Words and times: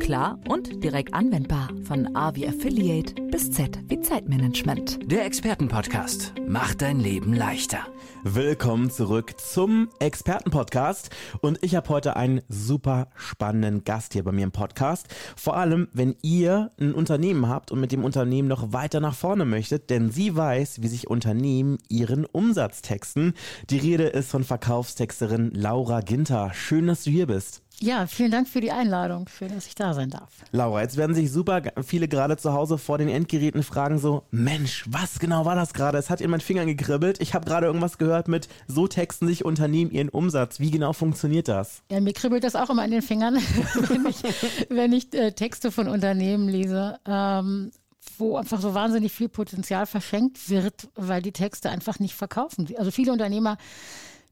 klar 0.00 0.38
und 0.48 0.82
direkt 0.82 1.14
anwendbar. 1.14 1.68
Von 1.84 2.16
A 2.16 2.34
wie 2.34 2.48
Affiliate 2.48 3.14
bis 3.30 3.52
Z 3.52 3.78
wie 3.86 4.00
Zeitmanagement. 4.00 4.98
Der 5.04 5.24
Expertenpodcast 5.24 6.32
macht 6.48 6.82
dein 6.82 6.98
Leben 6.98 7.34
leichter. 7.34 7.86
Willkommen 8.24 8.90
zurück 8.90 9.38
zum 9.38 9.88
Expertenpodcast. 9.98 11.10
Und 11.40 11.62
ich 11.62 11.74
habe 11.74 11.88
heute 11.90 12.16
einen 12.16 12.40
super 12.48 13.08
spannenden 13.14 13.84
Gast 13.84 14.14
hier 14.14 14.24
bei 14.24 14.32
mir 14.32 14.44
im 14.44 14.52
Podcast. 14.52 15.06
Vor 15.36 15.56
allem, 15.56 15.88
wenn 15.92 16.16
ihr 16.22 16.72
ein 16.80 16.92
Unternehmen 16.92 17.48
habt 17.48 17.70
und 17.70 17.80
mit 17.80 17.92
dem 17.92 18.04
Unternehmen 18.04 18.48
noch 18.48 18.72
weiter 18.72 19.00
nach 19.00 19.14
vorne 19.14 19.44
möchtet, 19.44 19.90
denn 19.90 20.10
sie 20.10 20.34
weiß, 20.34 20.82
wie 20.82 20.88
sich 20.88 21.08
Unternehmen 21.08 21.78
ihren 21.88 22.24
Umsatz 22.24 22.82
texten. 22.82 23.34
Die 23.68 23.78
Rede 23.78 24.04
ist 24.04 24.30
von 24.30 24.44
Verkaufstexterin 24.44 25.52
Laura 25.54 26.00
Ginter. 26.00 26.52
Schön, 26.52 26.86
dass 26.88 27.04
du 27.04 27.10
hier 27.10 27.26
bist. 27.26 27.62
Ja, 27.82 28.06
vielen 28.06 28.30
Dank 28.30 28.46
für 28.46 28.60
die 28.60 28.72
Einladung. 28.72 29.26
Schön, 29.26 29.48
dass 29.48 29.66
ich 29.66 29.74
da 29.74 29.94
sein 29.94 30.10
darf. 30.10 30.28
Laura, 30.52 30.82
jetzt 30.82 30.98
werden 30.98 31.14
sich 31.14 31.32
super 31.32 31.62
viele 31.82 32.08
gerade 32.08 32.36
zu 32.36 32.52
Hause 32.52 32.76
vor 32.76 32.98
den 32.98 33.08
Endgeräten 33.08 33.62
fragen 33.62 33.98
so, 33.98 34.22
Mensch, 34.30 34.84
was 34.86 35.18
genau 35.18 35.46
war 35.46 35.54
das 35.54 35.72
gerade? 35.72 35.96
Es 35.96 36.10
hat 36.10 36.20
in 36.20 36.30
meinen 36.30 36.42
Fingern 36.42 36.66
gekribbelt. 36.66 37.22
Ich 37.22 37.32
habe 37.32 37.46
gerade 37.46 37.66
irgendwas 37.66 37.96
gehört 37.96 38.28
mit, 38.28 38.50
so 38.66 38.86
texten 38.86 39.26
sich 39.26 39.46
Unternehmen 39.46 39.90
ihren 39.90 40.10
Umsatz. 40.10 40.60
Wie 40.60 40.70
genau 40.70 40.92
funktioniert 40.92 41.48
das? 41.48 41.82
Ja, 41.90 42.00
mir 42.00 42.12
kribbelt 42.12 42.44
das 42.44 42.54
auch 42.54 42.68
immer 42.68 42.84
in 42.84 42.90
den 42.90 43.02
Fingern, 43.02 43.36
wenn 43.88 44.04
ich, 44.04 44.22
wenn 44.68 44.92
ich 44.92 45.14
äh, 45.14 45.32
Texte 45.32 45.72
von 45.72 45.88
Unternehmen 45.88 46.48
lese. 46.48 46.98
Ähm, 47.06 47.70
wo 48.18 48.36
einfach 48.36 48.60
so 48.60 48.74
wahnsinnig 48.74 49.12
viel 49.12 49.28
Potenzial 49.28 49.86
verschenkt 49.86 50.50
wird, 50.50 50.88
weil 50.94 51.22
die 51.22 51.32
Texte 51.32 51.70
einfach 51.70 51.98
nicht 51.98 52.14
verkaufen. 52.14 52.68
Also 52.76 52.90
viele 52.90 53.12
Unternehmer 53.12 53.56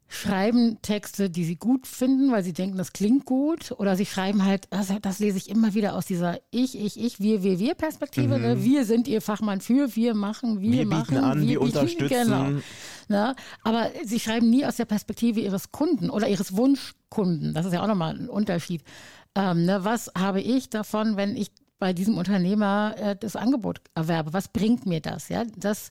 schreiben 0.09 0.79
Texte, 0.81 1.29
die 1.29 1.45
sie 1.45 1.57
gut 1.57 1.87
finden, 1.87 2.33
weil 2.33 2.43
sie 2.43 2.55
denken, 2.55 2.79
das 2.79 2.93
klingt 2.93 3.27
gut. 3.27 3.73
Oder 3.73 3.95
sie 3.95 4.07
schreiben 4.07 4.45
halt, 4.45 4.67
das, 4.71 4.93
das 5.03 5.19
lese 5.19 5.37
ich 5.37 5.51
immer 5.51 5.75
wieder 5.75 5.95
aus 5.95 6.07
dieser 6.07 6.39
Ich, 6.51 6.79
Ich, 6.79 6.99
Ich, 6.99 7.21
Wir, 7.21 7.43
Wir, 7.43 7.59
Wir 7.59 7.75
Perspektive. 7.75 8.39
Ne? 8.39 8.55
Mhm. 8.55 8.61
Ne? 8.61 8.65
Wir 8.65 8.85
sind 8.87 9.07
ihr 9.07 9.21
Fachmann 9.21 9.61
für, 9.61 9.95
wir 9.95 10.15
machen, 10.15 10.61
wir, 10.61 10.73
wir 10.73 10.87
machen. 10.87 11.15
Bieten 11.15 11.25
an, 11.25 11.41
wir, 11.43 11.49
wir 11.49 11.61
unterstützen. 11.61 12.09
Genau. 12.09 12.51
Ne? 13.09 13.37
Aber 13.63 13.91
sie 14.05 14.19
schreiben 14.19 14.49
nie 14.49 14.65
aus 14.65 14.77
der 14.77 14.87
Perspektive 14.87 15.41
ihres 15.41 15.73
Kunden 15.73 16.09
oder 16.09 16.27
ihres 16.27 16.57
Wunschkunden. 16.57 17.53
Das 17.53 17.67
ist 17.67 17.75
ja 17.75 17.83
auch 17.83 17.87
nochmal 17.87 18.15
ein 18.15 18.31
Unterschied. 18.31 18.83
Ähm, 19.35 19.67
ne? 19.67 19.85
Was 19.85 20.11
habe 20.17 20.41
ich 20.41 20.71
davon, 20.71 21.17
wenn 21.17 21.37
ich 21.37 21.51
bei 21.79 21.93
diesem 21.93 22.19
Unternehmer 22.19 22.95
äh, 22.99 23.17
das 23.17 23.37
Angebot 23.37 23.81
erwerbe? 23.95 24.33
Was 24.33 24.49
bringt 24.49 24.87
mir 24.87 25.01
das? 25.01 25.29
Ja, 25.29 25.45
das, 25.57 25.91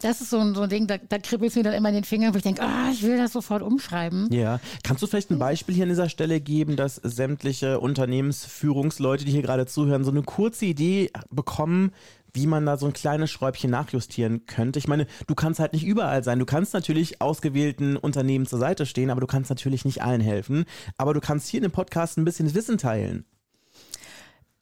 das 0.00 0.20
ist 0.20 0.30
so 0.30 0.38
ein, 0.38 0.54
so 0.54 0.62
ein 0.62 0.68
Ding, 0.68 0.86
da, 0.86 0.98
da 0.98 1.18
kribbelt 1.18 1.50
es 1.50 1.56
mir 1.56 1.62
dann 1.62 1.74
immer 1.74 1.88
in 1.90 1.96
den 1.96 2.04
Fingern, 2.04 2.32
wo 2.34 2.38
ich 2.38 2.42
denke, 2.42 2.62
ah, 2.62 2.90
ich 2.92 3.02
will 3.02 3.16
das 3.16 3.32
sofort 3.32 3.62
umschreiben. 3.62 4.28
Ja, 4.32 4.60
kannst 4.82 5.02
du 5.02 5.06
vielleicht 5.06 5.30
ein 5.30 5.38
Beispiel 5.38 5.74
hier 5.74 5.84
an 5.84 5.90
dieser 5.90 6.08
Stelle 6.08 6.40
geben, 6.40 6.76
dass 6.76 6.96
sämtliche 6.96 7.80
Unternehmensführungsleute, 7.80 9.24
die 9.24 9.32
hier 9.32 9.42
gerade 9.42 9.66
zuhören, 9.66 10.04
so 10.04 10.10
eine 10.10 10.22
kurze 10.22 10.66
Idee 10.66 11.10
bekommen, 11.30 11.92
wie 12.32 12.46
man 12.46 12.66
da 12.66 12.76
so 12.76 12.86
ein 12.86 12.92
kleines 12.92 13.30
Schräubchen 13.30 13.70
nachjustieren 13.70 14.46
könnte. 14.46 14.78
Ich 14.78 14.88
meine, 14.88 15.06
du 15.26 15.34
kannst 15.34 15.60
halt 15.60 15.72
nicht 15.72 15.84
überall 15.84 16.22
sein. 16.24 16.38
Du 16.38 16.46
kannst 16.46 16.74
natürlich 16.74 17.20
ausgewählten 17.20 17.96
Unternehmen 17.96 18.46
zur 18.46 18.58
Seite 18.58 18.86
stehen, 18.86 19.10
aber 19.10 19.20
du 19.20 19.26
kannst 19.26 19.50
natürlich 19.50 19.84
nicht 19.84 20.02
allen 20.02 20.20
helfen. 20.20 20.64
Aber 20.96 21.14
du 21.14 21.20
kannst 21.20 21.48
hier 21.48 21.58
in 21.58 21.62
dem 21.62 21.72
Podcast 21.72 22.18
ein 22.18 22.24
bisschen 22.24 22.54
Wissen 22.54 22.78
teilen. 22.78 23.24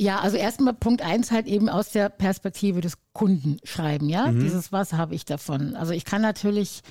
Ja, 0.00 0.20
also 0.20 0.36
erstmal 0.36 0.74
Punkt 0.74 1.02
eins 1.02 1.32
halt 1.32 1.46
eben 1.46 1.68
aus 1.68 1.90
der 1.90 2.08
Perspektive 2.08 2.80
des 2.80 2.98
Kunden 3.12 3.58
schreiben, 3.64 4.08
ja. 4.08 4.30
Mhm. 4.30 4.40
Dieses, 4.40 4.70
was 4.70 4.92
habe 4.92 5.14
ich 5.16 5.24
davon? 5.24 5.74
Also 5.74 5.92
ich 5.92 6.04
kann 6.04 6.22
natürlich 6.22 6.82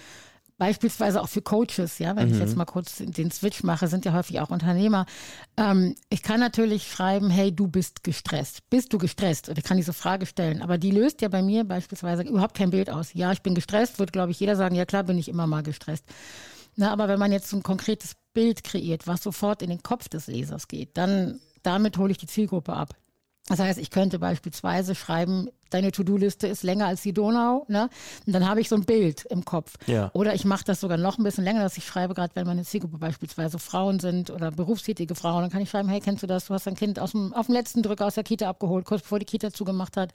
beispielsweise 0.57 1.21
auch 1.21 1.29
für 1.29 1.41
Coaches, 1.41 1.99
ja, 1.99 2.15
wenn 2.15 2.27
mhm. 2.27 2.33
ich 2.33 2.39
jetzt 2.39 2.57
mal 2.57 2.65
kurz 2.65 2.97
den 2.97 3.31
Switch 3.31 3.63
mache, 3.63 3.87
sind 3.87 4.05
ja 4.05 4.13
häufig 4.13 4.39
auch 4.41 4.49
Unternehmer. 4.49 5.05
Ähm, 5.55 5.95
ich 6.09 6.21
kann 6.21 6.39
natürlich 6.39 6.91
schreiben, 6.91 7.29
hey, 7.29 7.55
du 7.55 7.67
bist 7.67 8.03
gestresst. 8.03 8.69
Bist 8.69 8.91
du 8.91 8.97
gestresst? 8.97 9.47
Oder 9.49 9.59
ich 9.59 9.63
kann 9.63 9.77
diese 9.77 9.93
Frage 9.93 10.25
stellen. 10.25 10.61
Aber 10.61 10.77
die 10.77 10.91
löst 10.91 11.21
ja 11.21 11.29
bei 11.29 11.41
mir 11.41 11.63
beispielsweise 11.63 12.23
überhaupt 12.23 12.57
kein 12.57 12.71
Bild 12.71 12.89
aus. 12.89 13.13
Ja, 13.13 13.31
ich 13.31 13.41
bin 13.41 13.55
gestresst, 13.55 13.99
wird, 13.99 14.11
glaube 14.11 14.31
ich, 14.31 14.39
jeder 14.39 14.55
sagen, 14.55 14.75
ja 14.75 14.85
klar, 14.85 15.03
bin 15.03 15.17
ich 15.17 15.29
immer 15.29 15.47
mal 15.47 15.63
gestresst. 15.63 16.05
Na, 16.75 16.91
aber 16.91 17.07
wenn 17.07 17.19
man 17.19 17.31
jetzt 17.31 17.49
so 17.49 17.57
ein 17.57 17.63
konkretes 17.63 18.15
Bild 18.33 18.63
kreiert, 18.63 19.07
was 19.07 19.23
sofort 19.23 19.61
in 19.61 19.69
den 19.69 19.81
Kopf 19.81 20.09
des 20.09 20.27
Lesers 20.27 20.67
geht, 20.67 20.97
dann 20.97 21.39
damit 21.67 21.97
hole 21.97 22.11
ich 22.11 22.17
die 22.17 22.27
Zielgruppe 22.27 22.73
ab. 22.73 22.95
Das 23.47 23.59
heißt, 23.59 23.79
ich 23.79 23.91
könnte 23.91 24.19
beispielsweise 24.19 24.93
schreiben, 24.93 25.49
deine 25.69 25.91
To-Do-Liste 25.91 26.47
ist 26.47 26.63
länger 26.63 26.87
als 26.87 27.01
die 27.01 27.13
Donau, 27.13 27.65
ne? 27.69 27.89
Und 28.25 28.33
dann 28.33 28.47
habe 28.47 28.59
ich 28.59 28.67
so 28.67 28.75
ein 28.75 28.83
Bild 28.83 29.25
im 29.25 29.45
Kopf. 29.45 29.75
Ja. 29.85 30.11
Oder 30.13 30.35
ich 30.35 30.43
mache 30.43 30.65
das 30.65 30.81
sogar 30.81 30.97
noch 30.97 31.17
ein 31.17 31.23
bisschen 31.23 31.45
länger, 31.45 31.61
dass 31.61 31.77
ich 31.77 31.85
schreibe, 31.85 32.13
gerade 32.13 32.35
wenn 32.35 32.45
meine 32.45 32.63
Zielgruppe 32.63 32.97
beispielsweise 32.97 33.57
Frauen 33.57 33.99
sind 34.01 34.31
oder 34.31 34.51
berufstätige 34.51 35.15
Frauen, 35.15 35.43
dann 35.43 35.49
kann 35.49 35.61
ich 35.61 35.69
schreiben, 35.69 35.87
hey, 35.87 36.01
kennst 36.01 36.23
du 36.23 36.27
das? 36.27 36.47
Du 36.47 36.53
hast 36.53 36.67
dein 36.67 36.75
Kind 36.75 36.99
aus 36.99 37.11
dem, 37.11 37.33
auf 37.33 37.45
dem 37.45 37.53
letzten 37.53 37.83
Drücker 37.83 38.05
aus 38.05 38.15
der 38.15 38.25
Kita 38.25 38.49
abgeholt, 38.49 38.85
kurz 38.85 39.01
bevor 39.01 39.19
die 39.19 39.25
Kita 39.25 39.51
zugemacht 39.51 39.95
hat 39.95 40.11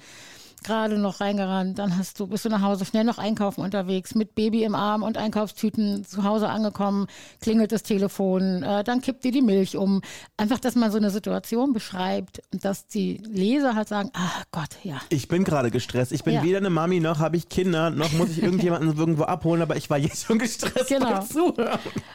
gerade 0.63 0.99
noch 0.99 1.21
reingerannt, 1.21 1.79
dann 1.79 1.97
hast 1.97 2.21
du, 2.21 2.27
bist 2.27 2.45
du 2.45 2.49
nach 2.49 2.63
Hause 2.63 2.85
schnell 2.85 3.05
noch 3.05 3.19
einkaufen 3.19 3.63
unterwegs, 3.63 4.15
mit 4.15 4.35
Baby 4.35 4.65
im 4.65 4.75
Arm 4.75 5.03
und 5.03 5.19
Einkaufstüten 5.19 6.05
zu 6.05 6.25
Hause 6.25 6.49
angekommen, 6.49 7.07
klingelt 7.41 7.73
das 7.73 7.83
Telefon, 7.83 8.63
äh, 8.63 8.85
dann 8.85 9.01
kippt 9.01 9.25
dir 9.25 9.33
die 9.33 9.43
Milch 9.43 9.77
um. 9.77 10.03
Einfach, 10.37 10.59
dass 10.59 10.75
man 10.75 10.91
so 10.91 10.99
eine 10.99 11.11
Situation 11.11 11.73
beschreibt 11.73 12.41
und 12.53 12.65
dass 12.65 12.87
die 12.87 13.19
Leser 13.29 13.75
halt 13.75 13.89
sagen, 13.89 14.11
ah 14.15 14.43
Gott, 14.51 14.71
ja. 14.83 15.01
Ich 15.09 15.29
bin 15.29 15.45
gerade 15.45 15.71
gestresst. 15.71 16.13
Ich 16.13 16.25
bin 16.25 16.35
ja. 16.35 16.43
weder 16.43 16.59
eine 16.59 16.71
Mami 16.71 17.01
noch 17.01 17.19
habe 17.19 17.37
ich 17.37 17.49
Kinder, 17.49 17.91
noch 17.91 18.13
muss 18.13 18.31
ich 18.31 18.43
irgendjemanden 18.43 18.97
irgendwo 18.97 19.25
abholen, 19.25 19.63
aber 19.63 19.77
ich 19.77 19.91
war 19.91 19.99
jetzt 19.99 20.27
schon 20.27 20.39
gestresst 20.39 20.89
genau. 20.89 21.21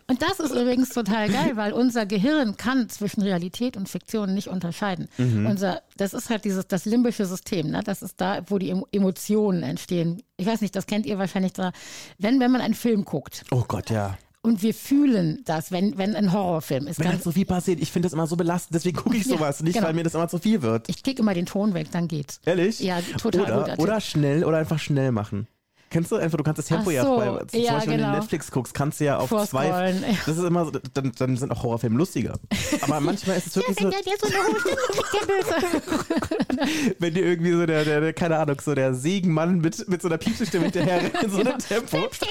Und 0.07 0.21
das 0.21 0.39
ist 0.39 0.51
übrigens 0.51 0.89
total 0.89 1.29
geil, 1.29 1.51
weil 1.55 1.73
unser 1.73 2.05
Gehirn 2.05 2.57
kann 2.57 2.89
zwischen 2.89 3.21
Realität 3.21 3.77
und 3.77 3.89
Fiktion 3.89 4.33
nicht 4.33 4.47
unterscheiden. 4.47 5.07
Mhm. 5.17 5.45
Unser, 5.45 5.81
das 5.97 6.13
ist 6.13 6.29
halt 6.29 6.45
dieses, 6.45 6.67
das 6.67 6.85
limbische 6.85 7.25
System, 7.25 7.69
ne? 7.69 7.81
Das 7.83 8.01
ist 8.01 8.19
da 8.21 8.36
wo 8.47 8.57
die 8.57 8.73
Emotionen 8.91 9.63
entstehen. 9.63 10.21
Ich 10.37 10.45
weiß 10.45 10.61
nicht, 10.61 10.75
das 10.75 10.85
kennt 10.85 11.05
ihr 11.05 11.17
wahrscheinlich 11.17 11.53
da. 11.53 11.71
Wenn, 12.17 12.39
wenn 12.39 12.51
man 12.51 12.61
einen 12.61 12.73
Film 12.73 13.05
guckt. 13.05 13.43
Oh 13.51 13.63
Gott, 13.67 13.89
ja. 13.89 14.17
Und 14.41 14.61
wir 14.61 14.73
fühlen 14.73 15.41
das, 15.45 15.71
wenn, 15.71 15.97
wenn 15.97 16.15
ein 16.15 16.31
Horrorfilm 16.31 16.87
ist. 16.87 16.99
Wenn 16.99 17.09
halt 17.09 17.23
so 17.23 17.31
viel 17.31 17.45
passiert, 17.45 17.81
ich 17.81 17.91
finde 17.91 18.05
das 18.05 18.13
immer 18.13 18.27
so 18.27 18.37
belastend, 18.37 18.75
deswegen 18.75 18.95
gucke 18.95 19.17
ich 19.17 19.25
sowas 19.25 19.59
ja, 19.59 19.65
nicht, 19.65 19.73
genau. 19.73 19.87
weil 19.87 19.93
mir 19.93 20.03
das 20.03 20.13
immer 20.13 20.29
zu 20.29 20.39
viel 20.39 20.61
wird. 20.61 20.87
Ich 20.87 21.03
klicke 21.03 21.21
immer 21.21 21.33
den 21.33 21.45
Ton 21.45 21.73
weg, 21.73 21.87
dann 21.91 22.07
geht's. 22.07 22.39
Ehrlich? 22.45 22.79
Ja, 22.79 23.01
total 23.17 23.41
oder, 23.41 23.75
gut. 23.75 23.79
Oder 23.79 23.99
schnell 23.99 24.45
oder 24.45 24.57
einfach 24.57 24.79
schnell 24.79 25.11
machen. 25.11 25.47
Kennst 25.89 26.11
du 26.11 26.17
einfach, 26.17 26.37
du 26.37 26.43
kannst 26.43 26.59
das 26.59 26.65
Tempo 26.65 26.85
so, 26.85 26.91
ja 26.91 27.03
bei, 27.03 27.45
zum 27.45 27.59
ja, 27.59 27.73
Beispiel, 27.73 27.93
wenn 27.93 27.99
du 27.99 28.05
genau. 28.05 28.17
Netflix 28.17 28.51
guckst, 28.51 28.73
kannst 28.73 28.99
du 28.99 29.05
ja 29.05 29.17
auf 29.17 29.29
zwei. 29.47 29.67
Ja. 29.67 29.91
Das 30.25 30.37
ist 30.37 30.43
immer 30.43 30.65
so, 30.65 30.71
dann, 30.93 31.11
dann 31.17 31.37
sind 31.37 31.51
auch 31.51 31.63
Horrorfilme 31.63 31.97
lustiger. 31.97 32.33
Aber 32.81 32.99
manchmal 32.99 33.37
ist 33.37 33.47
es 33.47 33.55
wirklich 33.55 33.77
so. 33.79 33.89
Der, 33.89 34.01
der, 34.01 34.13
so 34.19 34.27
wenn 36.99 37.13
dir 37.13 37.25
irgendwie 37.25 37.51
so 37.51 37.65
der, 37.65 37.85
der, 37.85 38.01
der, 38.01 38.13
keine 38.13 38.37
Ahnung, 38.37 38.59
so 38.61 38.75
der 38.75 38.93
Segenmann 38.93 39.59
mit, 39.59 39.87
mit 39.87 40.01
so 40.01 40.07
einer 40.07 40.17
Piepsestimme 40.17 40.65
hinterher 40.65 41.01
in 41.23 41.29
so 41.29 41.39
einem 41.39 41.57
Tempo. 41.57 41.97
Bleib 41.97 42.15
stehen, 42.15 42.27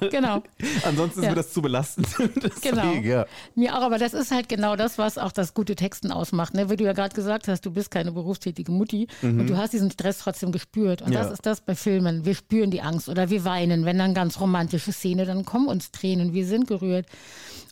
genau. 0.10 0.42
Ansonsten 0.84 1.22
ja. 1.22 1.28
ist 1.28 1.30
mir 1.30 1.42
das 1.42 1.52
zu 1.52 1.62
belastend. 1.62 2.08
Das 2.40 2.60
genau. 2.60 2.92
ja. 2.94 3.26
Mir 3.54 3.76
auch, 3.76 3.82
aber 3.82 3.98
das 3.98 4.14
ist 4.14 4.30
halt 4.30 4.48
genau 4.48 4.76
das, 4.76 4.98
was 4.98 5.18
auch 5.18 5.32
das 5.32 5.52
gute 5.52 5.74
Texten 5.74 6.10
ausmacht. 6.10 6.54
Ne? 6.54 6.70
Wie 6.70 6.76
du 6.76 6.84
ja 6.84 6.92
gerade 6.92 7.14
gesagt 7.14 7.48
hast, 7.48 7.66
du 7.66 7.70
bist 7.70 7.90
keine 7.90 8.12
berufstätige 8.12 8.72
Mutti 8.72 9.08
mhm. 9.20 9.40
und 9.40 9.46
du 9.48 9.56
hast 9.56 9.72
diesen 9.72 9.90
Stress 9.90 10.18
trotzdem 10.18 10.52
gespürt. 10.52 11.02
Und 11.02 11.14
das 11.14 11.29
ist 11.30 11.46
das 11.46 11.60
bei 11.60 11.74
Filmen. 11.74 12.24
Wir 12.24 12.34
spüren 12.34 12.70
die 12.70 12.82
Angst 12.82 13.08
oder 13.08 13.30
wir 13.30 13.44
weinen, 13.44 13.84
wenn 13.84 13.98
dann 13.98 14.14
ganz 14.14 14.40
romantische 14.40 14.92
Szene, 14.92 15.24
dann 15.24 15.44
kommen 15.44 15.68
uns 15.68 15.90
Tränen, 15.90 16.32
wir 16.32 16.46
sind 16.46 16.66
gerührt. 16.66 17.06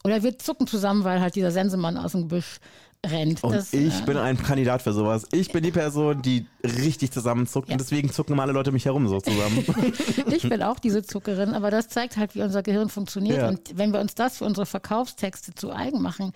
Oder 0.05 0.23
wir 0.23 0.39
zucken 0.39 0.67
zusammen, 0.67 1.05
weil 1.05 1.21
halt 1.21 1.35
dieser 1.35 1.51
Sensemann 1.51 1.97
aus 1.97 2.13
dem 2.13 2.23
Gebüsch 2.23 2.61
rennt. 3.07 3.45
Und 3.45 3.53
das, 3.53 3.73
ich 3.73 4.01
äh, 4.01 4.05
bin 4.05 4.17
ein 4.17 4.37
Kandidat 4.37 4.83
für 4.83 4.93
sowas. 4.93 5.27
Ich 5.33 5.53
bin 5.53 5.63
die 5.63 5.71
Person, 5.71 6.21
die 6.23 6.47
richtig 6.65 7.13
zusammenzuckt 7.13 7.69
ja. 7.69 7.75
und 7.75 7.81
deswegen 7.81 8.11
zucken 8.11 8.37
mal 8.37 8.43
alle 8.43 8.53
Leute 8.53 8.73
mich 8.73 8.85
herum 8.85 9.07
so 9.09 9.21
zusammen. 9.21 9.65
ich 10.31 10.49
bin 10.49 10.63
auch 10.63 10.79
diese 10.79 11.03
Zuckerin, 11.03 11.55
aber 11.55 11.71
das 11.71 11.89
zeigt 11.89 12.17
halt, 12.17 12.35
wie 12.35 12.43
unser 12.43 12.63
Gehirn 12.63 12.89
funktioniert. 12.89 13.39
Ja. 13.39 13.49
Und 13.49 13.77
wenn 13.77 13.93
wir 13.93 14.01
uns 14.01 14.15
das 14.15 14.39
für 14.39 14.45
unsere 14.45 14.67
Verkaufstexte 14.67 15.55
zu 15.55 15.73
eigen 15.73 16.03
machen, 16.03 16.33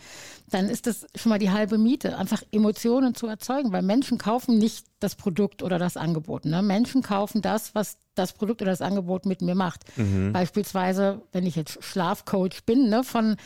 dann 0.51 0.69
ist 0.69 0.87
das 0.87 1.07
schon 1.17 1.31
mal 1.31 1.39
die 1.39 1.51
halbe 1.51 1.79
Miete, 1.79 2.17
einfach 2.17 2.43
Emotionen 2.53 3.15
zu 3.15 3.27
erzeugen, 3.27 3.73
weil 3.73 3.83
Menschen 3.83 4.19
kaufen 4.19 4.59
nicht 4.59 4.87
das 5.01 5.17
Produkt 5.17 5.63
oder 5.63 5.79
das 5.79 5.97
Angebot. 5.97 6.45
Ne? 6.45 6.63
Menschen 6.63 7.03
kaufen 7.03 7.43
das, 7.43 7.75
was 7.75 7.97
das 8.15 8.35
Produkt 8.35 8.63
oder 8.63 8.71
das 8.71 8.83
Angebot 8.83 9.27
mit 9.27 9.43
mir 9.43 9.55
macht. 9.55 9.81
Mhm. 9.97 10.33
Beispielsweise, 10.33 11.23
wenn 11.33 11.47
ich 11.47 11.57
jetzt 11.57 11.83
Schlafcoach 11.83 12.65
bin, 12.67 12.89
ne, 12.89 13.03
von 13.03 13.37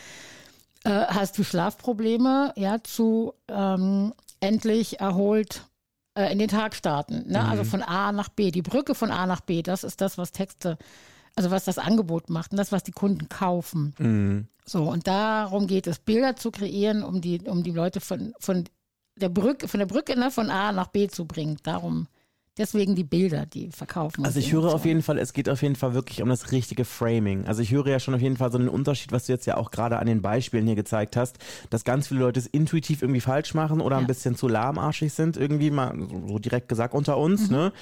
äh, 0.86 1.06
hast 1.08 1.36
du 1.38 1.44
Schlafprobleme, 1.44 2.52
ja, 2.56 2.82
zu 2.82 3.34
ähm, 3.48 4.14
endlich 4.40 5.00
erholt 5.00 5.68
äh, 6.16 6.32
in 6.32 6.38
den 6.38 6.48
Tag 6.48 6.74
starten. 6.74 7.24
Ne? 7.28 7.40
Also 7.40 7.46
mhm. 7.46 7.58
Also 7.58 7.64
von 7.64 7.82
A 7.82 8.12
nach 8.12 8.28
B. 8.28 8.50
Die 8.50 8.62
Brücke 8.62 8.94
von 8.94 9.10
A 9.10 9.26
nach 9.26 9.40
B, 9.40 9.62
das 9.62 9.84
ist 9.84 10.00
das, 10.00 10.16
was 10.18 10.32
Texte, 10.32 10.78
also 11.34 11.50
was 11.50 11.64
das 11.64 11.78
Angebot 11.78 12.30
macht 12.30 12.52
und 12.52 12.58
das, 12.58 12.72
was 12.72 12.82
die 12.82 12.92
Kunden 12.92 13.28
kaufen. 13.28 13.94
Mhm. 13.98 14.48
So, 14.64 14.84
und 14.84 15.06
darum 15.06 15.66
geht 15.66 15.86
es, 15.86 15.98
Bilder 15.98 16.36
zu 16.36 16.50
kreieren, 16.50 17.04
um 17.04 17.20
die, 17.20 17.40
um 17.42 17.62
die 17.62 17.70
Leute 17.70 18.00
von, 18.00 18.34
von 18.40 18.64
der 19.16 19.28
Brücke, 19.28 19.68
von 19.68 19.78
der 19.78 19.86
Brücke 19.86 20.18
ne, 20.18 20.30
von 20.30 20.50
A 20.50 20.72
nach 20.72 20.88
B 20.88 21.08
zu 21.08 21.24
bringen. 21.24 21.58
Darum. 21.62 22.08
Deswegen 22.58 22.94
die 22.94 23.04
Bilder, 23.04 23.44
die 23.44 23.70
verkaufen. 23.70 24.24
Also 24.24 24.38
ich 24.38 24.50
höre 24.50 24.72
auf 24.72 24.86
jeden 24.86 25.02
Fall, 25.02 25.18
es 25.18 25.34
geht 25.34 25.48
auf 25.50 25.60
jeden 25.60 25.76
Fall 25.76 25.92
wirklich 25.92 26.22
um 26.22 26.30
das 26.30 26.52
richtige 26.52 26.86
Framing. 26.86 27.46
Also 27.46 27.60
ich 27.60 27.70
höre 27.70 27.88
ja 27.88 28.00
schon 28.00 28.14
auf 28.14 28.20
jeden 28.22 28.38
Fall 28.38 28.50
so 28.50 28.56
einen 28.56 28.70
Unterschied, 28.70 29.12
was 29.12 29.26
du 29.26 29.32
jetzt 29.32 29.46
ja 29.46 29.58
auch 29.58 29.70
gerade 29.70 29.98
an 29.98 30.06
den 30.06 30.22
Beispielen 30.22 30.66
hier 30.66 30.74
gezeigt 30.74 31.16
hast, 31.16 31.36
dass 31.68 31.84
ganz 31.84 32.08
viele 32.08 32.20
Leute 32.20 32.40
es 32.40 32.46
intuitiv 32.46 33.02
irgendwie 33.02 33.20
falsch 33.20 33.52
machen 33.52 33.82
oder 33.82 33.96
ja. 33.96 34.00
ein 34.00 34.06
bisschen 34.06 34.36
zu 34.36 34.48
lahmarschig 34.48 35.12
sind, 35.12 35.36
irgendwie 35.36 35.70
mal 35.70 35.94
so 36.26 36.38
direkt 36.38 36.68
gesagt 36.68 36.94
unter 36.94 37.18
uns, 37.18 37.48
mhm. 37.48 37.56
ne? 37.56 37.72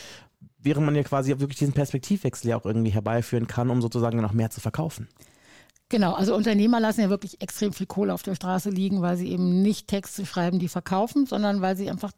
Während 0.59 0.87
man 0.87 0.97
ja 0.97 1.03
quasi 1.03 1.31
wirklich 1.39 1.59
diesen 1.59 1.75
Perspektivwechsel 1.75 2.51
ja 2.51 2.57
auch 2.57 2.65
irgendwie 2.65 2.91
herbeiführen 2.91 3.47
kann, 3.47 3.69
um 3.69 3.83
sozusagen 3.83 4.21
noch 4.21 4.33
mehr 4.33 4.51
zu 4.51 4.63
verkaufen. 4.63 5.09
Genau, 5.91 6.15
also 6.15 6.35
Unternehmer 6.35 6.81
lassen 6.81 7.03
ja 7.03 7.11
wirklich 7.11 7.43
extrem 7.43 7.73
viel 7.75 7.87
Kohle 7.87 8.15
auf 8.15 8.23
der 8.23 8.35
Straße 8.35 8.71
liegen, 8.71 9.03
weil 9.03 9.17
sie 9.19 9.31
eben 9.31 9.61
nicht 9.63 9.89
Texte 9.89 10.25
schreiben, 10.25 10.59
die 10.59 10.69
verkaufen, 10.69 11.27
sondern 11.27 11.61
weil 11.61 11.77
sie 11.77 11.91
einfach 11.91 12.13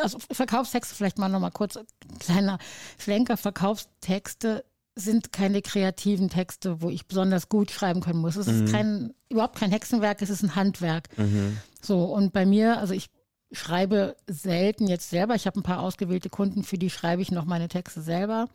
also 0.00 0.18
Verkaufstexte, 0.30 0.94
vielleicht 0.94 1.18
mal 1.18 1.28
nochmal 1.28 1.50
kurz, 1.50 1.78
kleiner 2.18 2.58
Schlenker, 2.98 3.36
Verkaufstexte 3.36 4.64
sind 4.94 5.32
keine 5.32 5.62
kreativen 5.62 6.28
Texte, 6.28 6.82
wo 6.82 6.90
ich 6.90 7.06
besonders 7.06 7.48
gut 7.48 7.70
schreiben 7.70 8.00
können 8.00 8.20
muss. 8.20 8.36
Es 8.36 8.48
mhm. 8.48 8.64
ist 8.64 8.72
kein, 8.72 9.14
überhaupt 9.28 9.56
kein 9.56 9.70
Hexenwerk, 9.70 10.20
es 10.22 10.30
ist 10.30 10.42
ein 10.42 10.56
Handwerk. 10.56 11.16
Mhm. 11.16 11.58
So, 11.80 12.04
und 12.04 12.32
bei 12.32 12.44
mir, 12.44 12.78
also 12.78 12.94
ich 12.94 13.08
schreibe 13.52 14.16
selten 14.26 14.86
jetzt 14.86 15.10
selber. 15.10 15.34
Ich 15.34 15.46
habe 15.46 15.58
ein 15.58 15.62
paar 15.62 15.80
ausgewählte 15.80 16.28
Kunden, 16.28 16.64
für 16.64 16.78
die 16.78 16.90
schreibe 16.90 17.22
ich 17.22 17.30
noch 17.30 17.44
meine 17.44 17.68
Texte 17.68 18.02
selber. 18.02 18.48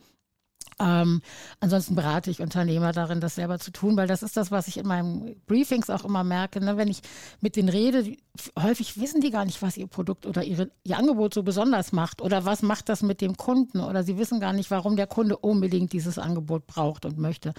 Ähm, 0.79 1.21
ansonsten 1.59 1.95
berate 1.95 2.31
ich 2.31 2.41
Unternehmer 2.41 2.91
darin, 2.91 3.21
das 3.21 3.35
selber 3.35 3.59
zu 3.59 3.71
tun, 3.71 3.95
weil 3.95 4.07
das 4.07 4.23
ist 4.23 4.37
das, 4.37 4.51
was 4.51 4.67
ich 4.67 4.77
in 4.77 4.87
meinen 4.87 5.35
Briefings 5.45 5.89
auch 5.89 6.03
immer 6.03 6.23
merke. 6.23 6.59
Ne? 6.59 6.77
Wenn 6.77 6.87
ich 6.87 7.01
mit 7.41 7.55
denen 7.55 7.69
rede, 7.69 8.15
häufig 8.59 8.99
wissen 8.99 9.21
die 9.21 9.31
gar 9.31 9.45
nicht, 9.45 9.61
was 9.61 9.77
ihr 9.77 9.87
Produkt 9.87 10.25
oder 10.25 10.43
ihre, 10.43 10.71
ihr 10.83 10.97
Angebot 10.97 11.33
so 11.33 11.43
besonders 11.43 11.91
macht 11.91 12.21
oder 12.21 12.45
was 12.45 12.61
macht 12.61 12.89
das 12.89 13.03
mit 13.03 13.21
dem 13.21 13.37
Kunden 13.37 13.79
oder 13.79 14.03
sie 14.03 14.17
wissen 14.17 14.39
gar 14.39 14.53
nicht, 14.53 14.71
warum 14.71 14.95
der 14.95 15.07
Kunde 15.07 15.37
unbedingt 15.37 15.93
dieses 15.93 16.17
Angebot 16.17 16.67
braucht 16.67 17.05
und 17.05 17.17
möchte. 17.17 17.53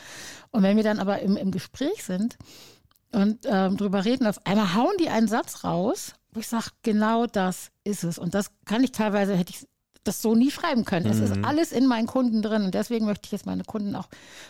Und 0.50 0.62
wenn 0.62 0.76
wir 0.76 0.84
dann 0.84 0.98
aber 0.98 1.20
im, 1.20 1.36
im 1.36 1.50
Gespräch 1.50 2.04
sind 2.04 2.36
und 3.12 3.40
ähm, 3.44 3.76
drüber 3.76 4.04
reden, 4.04 4.26
auf 4.26 4.44
einmal 4.44 4.74
hauen 4.74 4.96
die 4.98 5.08
einen 5.08 5.28
Satz 5.28 5.64
raus, 5.64 6.14
wo 6.32 6.40
ich 6.40 6.48
sage, 6.48 6.66
genau 6.82 7.26
das 7.26 7.70
ist 7.84 8.02
es. 8.02 8.18
Und 8.18 8.34
das 8.34 8.50
kann 8.64 8.82
ich 8.82 8.90
teilweise, 8.90 9.36
hätte 9.36 9.52
ich 9.52 9.66
das 10.04 10.22
so 10.22 10.34
nie 10.34 10.50
schreiben 10.50 10.84
können. 10.84 11.06
Es 11.06 11.18
mhm. 11.18 11.24
ist 11.24 11.44
alles 11.44 11.72
in 11.72 11.86
meinen 11.86 12.06
Kunden 12.06 12.42
drin 12.42 12.62
und 12.62 12.74
deswegen 12.74 13.06
möchte 13.06 13.26
ich 13.26 13.32
jetzt 13.32 13.46
meine 13.46 13.64
Kunden 13.64 13.96
auch 13.96 14.08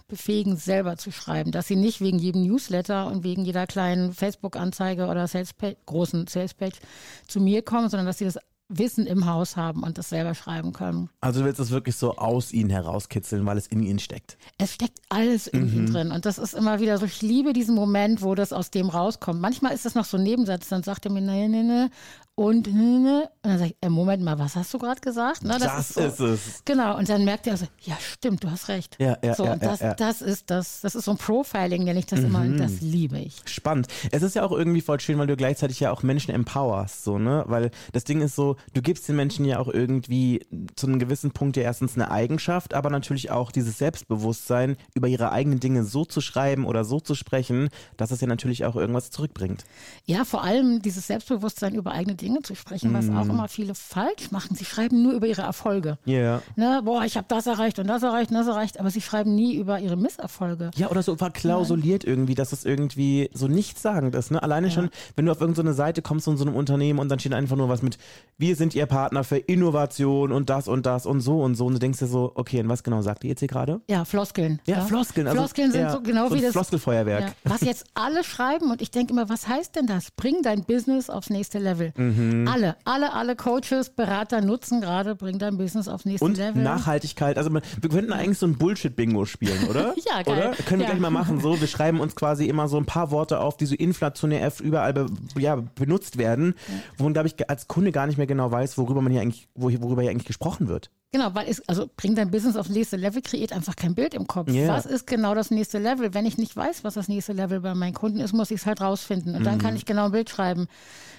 befähigen, 0.09 0.57
selber 0.57 0.97
zu 0.97 1.11
schreiben, 1.13 1.53
dass 1.53 1.69
sie 1.69 1.77
nicht 1.77 2.01
wegen 2.01 2.19
jedem 2.19 2.43
Newsletter 2.43 3.07
und 3.07 3.25
wegen 3.25 3.45
jeder 3.45 3.67
kleinen 3.67 4.13
Facebook-Anzeige 4.13 5.07
oder 5.07 5.27
Salespage, 5.27 5.77
großen 5.87 6.27
Salespage 6.27 6.79
zu 7.27 7.41
mir 7.41 7.63
kommen, 7.63 7.89
sondern 7.89 8.07
dass 8.07 8.19
sie 8.19 8.25
das 8.25 8.39
Wissen 8.69 9.07
im 9.07 9.27
Haus 9.27 9.57
haben 9.57 9.83
und 9.83 9.99
das 9.99 10.09
selber 10.09 10.35
schreiben 10.35 10.73
können. 10.73 11.11
Also 11.21 11.41
du 11.41 11.47
willst 11.47 11.61
es 11.61 11.71
wirklich 11.71 11.97
so 11.97 12.17
aus 12.17 12.53
ihnen 12.53 12.71
herauskitzeln, 12.71 13.45
weil 13.45 13.59
es 13.59 13.67
in 13.67 13.83
ihnen 13.83 13.99
steckt. 13.99 14.39
Es 14.57 14.73
steckt 14.73 15.01
alles 15.11 15.47
in 15.47 15.67
mhm. 15.67 15.75
ihnen 15.75 15.93
drin 15.93 16.13
und 16.13 16.25
das 16.25 16.39
ist 16.39 16.55
immer 16.55 16.81
wieder 16.81 16.97
so, 16.97 17.05
ich 17.05 17.21
liebe 17.21 17.53
diesen 17.53 17.75
Moment, 17.75 18.23
wo 18.23 18.35
das 18.35 18.53
aus 18.55 18.71
dem 18.71 18.89
rauskommt. 18.89 19.41
Manchmal 19.41 19.75
ist 19.75 19.85
das 19.85 19.95
noch 19.95 20.07
so 20.07 20.17
ein 20.17 20.23
Nebensatz, 20.23 20.69
dann 20.69 20.83
sagt 20.83 21.05
er 21.05 21.13
mir, 21.13 21.21
nee, 21.21 21.47
nee, 21.47 21.63
nee, 21.63 21.89
und, 22.37 22.67
und 22.67 23.29
dann 23.43 23.59
sage 23.59 23.71
ich, 23.71 23.77
äh, 23.81 23.89
Moment 23.89 24.23
mal, 24.25 24.37
was 24.41 24.57
hast 24.57 24.75
du 24.75 24.79
gerade 24.79 25.01
gesagt? 25.01 25.45
Ne, 25.45 25.51
das, 25.51 25.63
das 25.63 25.91
ist, 25.91 26.17
so, 26.17 26.27
ist, 26.27 26.47
es. 26.49 26.63
Genau, 26.65 26.99
und 26.99 27.09
dann 27.09 27.25
merkt 27.25 27.47
er 27.47 27.57
so, 27.57 27.67
ja 27.83 27.97
stimmt, 28.01 28.43
du 28.43 28.51
hast 28.51 28.69
recht. 28.69 28.97
Ja, 28.99 29.17
ja, 29.23 29.35
so, 29.35 29.45
ja, 29.45 29.53
und 29.53 29.63
das, 29.63 29.79
ja, 29.79 29.89
ja. 29.89 29.95
das 29.95 30.21
ist 30.21 30.51
das, 30.51 30.81
das 30.81 30.97
ist 30.97 31.05
so 31.05 31.13
ein 31.13 31.17
Profiling, 31.17 31.85
nenne 31.85 32.01
ich 32.01 32.07
das 32.07 32.21
mhm. 32.21 32.27
immer, 32.27 32.45
das 32.59 32.81
liebe 32.81 33.19
ich. 33.19 33.37
Spannend. 33.45 33.87
Es 34.11 34.23
ist 34.23 34.35
ja 34.35 34.43
auch 34.43 34.51
irgendwie 34.51 34.81
voll 34.81 34.99
schön, 34.99 35.17
weil 35.19 35.29
du 35.29 35.37
gleichzeitig 35.37 35.79
ja 35.79 35.93
auch 35.93 36.03
Menschen 36.03 36.35
empowerst, 36.35 37.05
so, 37.05 37.19
ne? 37.19 37.45
Weil 37.47 37.71
das 37.93 38.03
Ding 38.03 38.21
ist 38.21 38.35
so, 38.35 38.57
du 38.73 38.83
gibst 38.83 39.09
den 39.09 39.15
Menschen 39.15 39.45
ja 39.45 39.61
auch 39.61 39.69
irgendwie 39.69 40.45
zu 40.75 40.89
einem 40.89 40.99
gewissen 40.99 41.31
Punkt 41.31 41.57
ja 41.57 41.63
erstens 41.63 41.95
eine 41.95 42.11
Eigenschaft, 42.11 42.75
aber 42.75 42.91
natürlich 42.91 43.31
auch 43.31 43.53
dieses 43.53 43.79
Selbstbewusstsein, 43.79 44.77
über 44.95 45.07
ihre 45.07 45.31
eigenen 45.31 45.61
Dinge 45.61 45.85
so 45.85 46.05
zu 46.05 46.21
schreiben 46.21 46.65
oder 46.65 46.85
so 46.85 46.99
zu 46.99 47.15
sprechen, 47.15 47.69
dass 47.97 48.11
es 48.11 48.21
ja 48.21 48.27
natürlich 48.27 48.65
auch 48.65 48.75
irgendwas 48.75 49.13
zurückbringt. 49.13 49.65
Ja, 50.05 50.25
vor 50.25 50.43
allem 50.43 50.83
dieses 50.83 51.07
Selbstbewusstsein 51.07 51.77
über 51.77 51.93
eigene 51.93 52.17
Dinge 52.17 52.24
zu 52.43 52.55
sprechen, 52.57 52.93
was 52.93 53.05
was 53.09 53.17
auch 53.17 53.25
mhm. 53.25 53.31
immer 53.31 53.49
viele 53.49 53.75
falsch 53.75 54.31
machen. 54.31 54.57
Sie 54.57 54.65
schreiben 54.65 55.03
nur 55.03 55.13
über 55.13 55.27
ihre 55.27 55.43
Erfolge. 55.43 55.99
Ja. 56.05 56.15
Yeah. 56.15 56.43
Ne, 56.57 56.81
boah, 56.85 57.05
ich 57.05 57.17
habe 57.17 57.27
das 57.29 57.47
erreicht 57.47 57.79
und 57.79 57.87
das 57.87 58.03
erreicht 58.03 58.31
und 58.31 58.37
das 58.37 58.47
erreicht, 58.47 58.81
aber 58.81 58.91
sie 58.91 59.01
schreiben 59.01 59.35
nie 59.35 59.57
über 59.57 59.81
ihre 59.81 59.97
Misserfolge. 59.97 60.71
Ja, 60.77 60.91
oder 60.91 61.03
so 61.03 61.17
verklausuliert 61.17 62.05
Nein. 62.05 62.13
irgendwie, 62.13 62.35
dass 62.35 62.53
es 62.53 62.65
irgendwie 62.65 63.31
so 63.33 63.49
nichtssagend 63.49 64.15
ist. 64.15 64.31
Ne? 64.31 64.43
Alleine 64.43 64.69
ja. 64.69 64.73
schon, 64.73 64.91
wenn 65.17 65.27
du 65.27 65.33
auf 65.33 65.41
irgendeine 65.41 65.73
so 65.73 65.77
Seite 65.77 66.03
kommst 66.03 66.25
von 66.25 66.37
so 66.37 66.45
einem 66.45 66.55
Unternehmen 66.55 66.99
und 66.99 67.09
dann 67.09 67.19
steht 67.19 67.35
einfach 67.35 67.57
nur 67.57 67.69
was 67.69 67.83
mit, 67.83 67.99
wir 68.39 68.57
sind 68.57 68.75
ihr 68.75 68.87
Partner 68.87 69.25
für 69.25 69.39
Innovation 69.39 70.33
und 70.33 70.51
das 70.51 70.69
und 70.69 70.87
das 70.87 71.07
und 71.07 71.21
so 71.21 71.43
und 71.43 71.55
so. 71.55 71.67
Und 71.67 71.75
du 71.75 71.79
denkst 71.79 71.99
dir 71.99 72.07
so, 72.07 72.33
okay, 72.35 72.61
und 72.61 72.69
was 72.69 72.83
genau 72.83 73.03
sagt 73.03 73.25
ihr 73.25 73.31
jetzt 73.31 73.41
hier 73.41 73.49
gerade? 73.49 73.81
Ja, 73.89 74.05
Floskeln. 74.05 74.61
Ja, 74.67 74.79
ja. 74.79 74.85
Floskeln. 74.85 75.27
Also, 75.27 75.39
Floskeln 75.39 75.73
sind 75.73 75.91
so 75.91 76.01
genau 76.01 76.29
so 76.29 76.35
wie 76.37 76.41
das. 76.41 76.53
Floskelfeuerwerk. 76.53 77.23
Ja. 77.23 77.33
Was 77.45 77.61
jetzt 77.63 77.85
alle 77.95 78.25
schreiben 78.25 78.71
und 78.71 78.81
ich 78.81 78.91
denke 78.91 79.13
immer, 79.13 79.29
was 79.29 79.49
heißt 79.49 79.77
denn 79.77 79.87
das? 79.87 80.11
Bring 80.11 80.43
dein 80.43 80.65
Business 80.65 81.11
aufs 81.11 81.31
nächste 81.31 81.59
Level. 81.59 81.93
Mhm. 81.97 82.14
Alle, 82.49 82.77
alle, 82.85 83.13
alle 83.13 83.37
Coaches 83.37 83.91
Berater 83.91 84.41
nutzen 84.41 84.81
gerade, 84.81 85.15
bringt 85.15 85.43
dein 85.43 85.57
Business 85.57 85.89
aufs 85.89 86.05
nächste 86.05 86.25
und 86.25 86.37
Level. 86.37 86.63
Nachhaltigkeit. 86.63 87.39
Also 87.39 87.53
wir 87.53 87.91
könnten 87.91 88.13
eigentlich 88.13 88.39
so 88.39 88.47
ein 88.47 88.57
Bullshit-Bingo 88.57 89.25
spielen, 89.25 89.69
oder? 89.69 89.95
ja, 90.09 90.23
geil. 90.23 90.39
Oder? 90.39 90.51
Können 90.65 90.81
wir 90.81 90.87
ja. 90.87 90.91
gleich 90.93 91.01
mal 91.01 91.11
machen. 91.11 91.41
So, 91.41 91.61
wir 91.61 91.69
schreiben 91.69 92.01
uns 92.01 92.15
quasi 92.15 92.47
immer 92.47 92.69
so 92.69 92.77
ein 92.77 92.87
paar 92.87 93.11
Worte 93.11 93.41
auf, 93.41 93.57
die 93.57 93.67
so 93.67 93.75
inflationär 93.75 94.53
überall 94.63 94.93
be, 94.93 95.07
ja, 95.39 95.57
benutzt 95.57 96.19
werden, 96.19 96.55
wo 96.99 97.05
man, 97.05 97.13
glaube 97.13 97.29
ich, 97.29 97.51
als 97.51 97.69
Kunde 97.69 97.93
gar 97.93 98.07
nicht 98.07 98.17
mehr 98.17 98.27
genau 98.27 98.51
weiß, 98.51 98.79
worüber 98.79 99.01
man 99.01 99.13
hier 99.13 99.21
eigentlich, 99.21 99.49
worüber 99.55 100.03
hier 100.03 100.11
eigentlich 100.11 100.27
gesprochen 100.27 100.69
wird. 100.69 100.91
Genau, 101.15 101.33
weil 101.33 101.49
es, 101.49 101.61
also 101.69 101.89
bringt 101.97 102.19
dein 102.19 102.33
Business 102.33 102.57
aufs 102.57 102.71
nächste 102.71 102.97
Level, 102.97 103.23
kreiert 103.23 103.53
einfach 103.53 103.77
kein 103.77 103.95
Bild 103.95 104.15
im 104.15 104.27
Kopf. 104.27 104.51
Yeah. 104.51 104.67
Was 104.67 104.85
ist 104.85 105.07
genau 105.07 105.37
das 105.37 105.53
nächste 105.53 105.79
Level? 105.79 106.13
Wenn 106.13 106.27
ich 106.27 106.39
nicht 106.39 106.57
weiß, 106.57 106.83
was 106.83 106.95
das 106.95 107.07
nächste 107.07 107.33
Level 107.33 107.61
bei 107.61 107.73
meinen 107.73 107.95
Kunden 107.95 108.19
ist, 108.19 108.33
muss 108.33 108.51
ich 108.51 108.63
es 108.63 108.67
halt 108.67 108.81
rausfinden. 108.81 109.37
Und 109.37 109.43
mhm. 109.43 109.45
dann 109.45 109.59
kann 109.59 109.77
ich 109.77 109.85
genau 109.87 110.07
ein 110.07 110.11
Bild 110.11 110.29
schreiben. 110.29 110.67